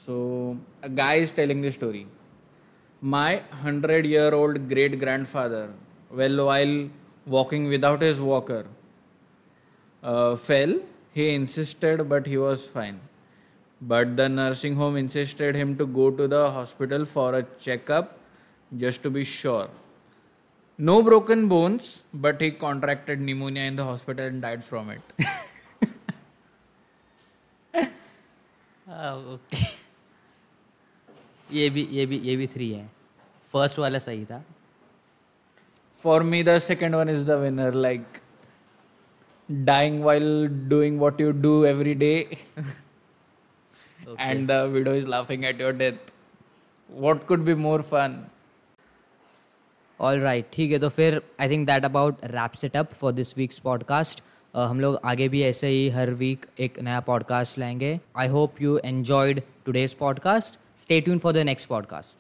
so 0.06 0.16
a 0.84 0.88
guy 1.02 1.22
is 1.22 1.34
telling 1.36 1.66
the 1.66 1.70
story 1.80 2.06
My 3.02 3.34
100 3.58 4.06
year 4.06 4.32
old 4.38 4.58
great 4.72 4.96
grandfather, 5.02 5.68
well 6.12 6.40
while 6.40 6.74
walking 7.36 7.68
without 7.74 8.02
his 8.02 8.20
walker, 8.20 8.66
uh, 10.04 10.36
fell. 10.36 10.74
He 11.14 11.30
insisted, 11.34 12.08
but 12.10 12.28
he 12.28 12.38
was 12.38 12.66
fine. 12.68 13.00
But 13.82 14.16
the 14.18 14.28
nursing 14.30 14.76
home 14.76 14.98
insisted 14.98 15.56
him 15.56 15.78
to 15.78 15.86
go 16.00 16.12
to 16.12 16.28
the 16.28 16.52
hospital 16.52 17.06
for 17.06 17.28
a 17.36 17.44
checkup 17.68 18.18
just 18.78 19.04
to 19.04 19.10
be 19.10 19.24
sure. 19.24 19.70
No 20.78 21.02
broken 21.04 21.48
bones, 21.48 22.04
but 22.14 22.42
he 22.42 22.52
contracted 22.52 23.20
pneumonia 23.20 23.64
in 23.64 23.76
the 23.76 23.84
hospital 23.84 24.26
and 24.26 24.42
died 24.42 24.64
from 24.64 24.90
it. 24.90 25.02
Okay 28.90 29.58
ये 31.58 31.70
भी 31.70 31.84
ये 31.98 32.06
भी 32.06 32.18
ये 32.28 32.36
भी 32.38 32.48
three 32.54 32.70
है 32.72 32.86
first 33.52 33.80
वाला 33.80 34.00
सही 34.06 34.26
था 34.26 34.44
For 36.04 36.24
me, 36.24 36.42
the 36.44 36.60
second 36.60 36.96
one 36.96 37.10
is 37.10 37.26
the 37.26 37.38
winner. 37.38 37.72
Like 37.72 38.22
dying 39.50 40.02
while 40.02 40.48
doing 40.48 41.00
what 41.00 41.20
you 41.20 41.34
do 41.34 41.66
every 41.66 41.96
day, 41.96 42.38
okay. 44.08 44.16
and 44.18 44.48
the 44.48 44.70
widow 44.72 44.94
is 44.94 45.08
laughing 45.08 45.46
at 45.46 45.58
your 45.58 45.74
death. 45.74 46.14
What 46.90 47.28
could 47.28 47.46
be 47.46 47.56
more 47.68 47.82
fun? 47.94 48.20
All 50.00 50.20
right 50.20 50.46
ठीक 50.54 50.72
है 50.72 50.78
तो 50.80 50.90
फिर 50.90 51.22
I 51.42 51.50
think 51.50 51.66
that 51.68 51.86
about 51.86 52.18
wraps 52.26 52.64
it 52.64 52.78
up 52.78 52.94
for 53.00 53.12
this 53.14 53.38
week's 53.38 53.60
podcast 53.60 54.22
हम 54.56 54.80
लोग 54.80 55.00
आगे 55.06 55.28
भी 55.30 55.42
ऐसे 55.44 55.68
ही 55.68 55.90
हर 55.98 56.10
वीक 56.22 56.46
एक 56.60 56.80
नया 56.80 57.00
पॉडकास्ट 57.10 57.60
लाएँगे 57.60 58.00
I 58.18 58.28
hope 58.28 58.62
you 58.62 58.78
enjoyed 58.86 59.42
today's 59.66 59.94
podcast 60.04 60.60
stay 60.82 61.02
tuned 61.02 61.20
for 61.20 61.34
the 61.34 61.38
next 61.52 61.70
podcast 61.70 62.20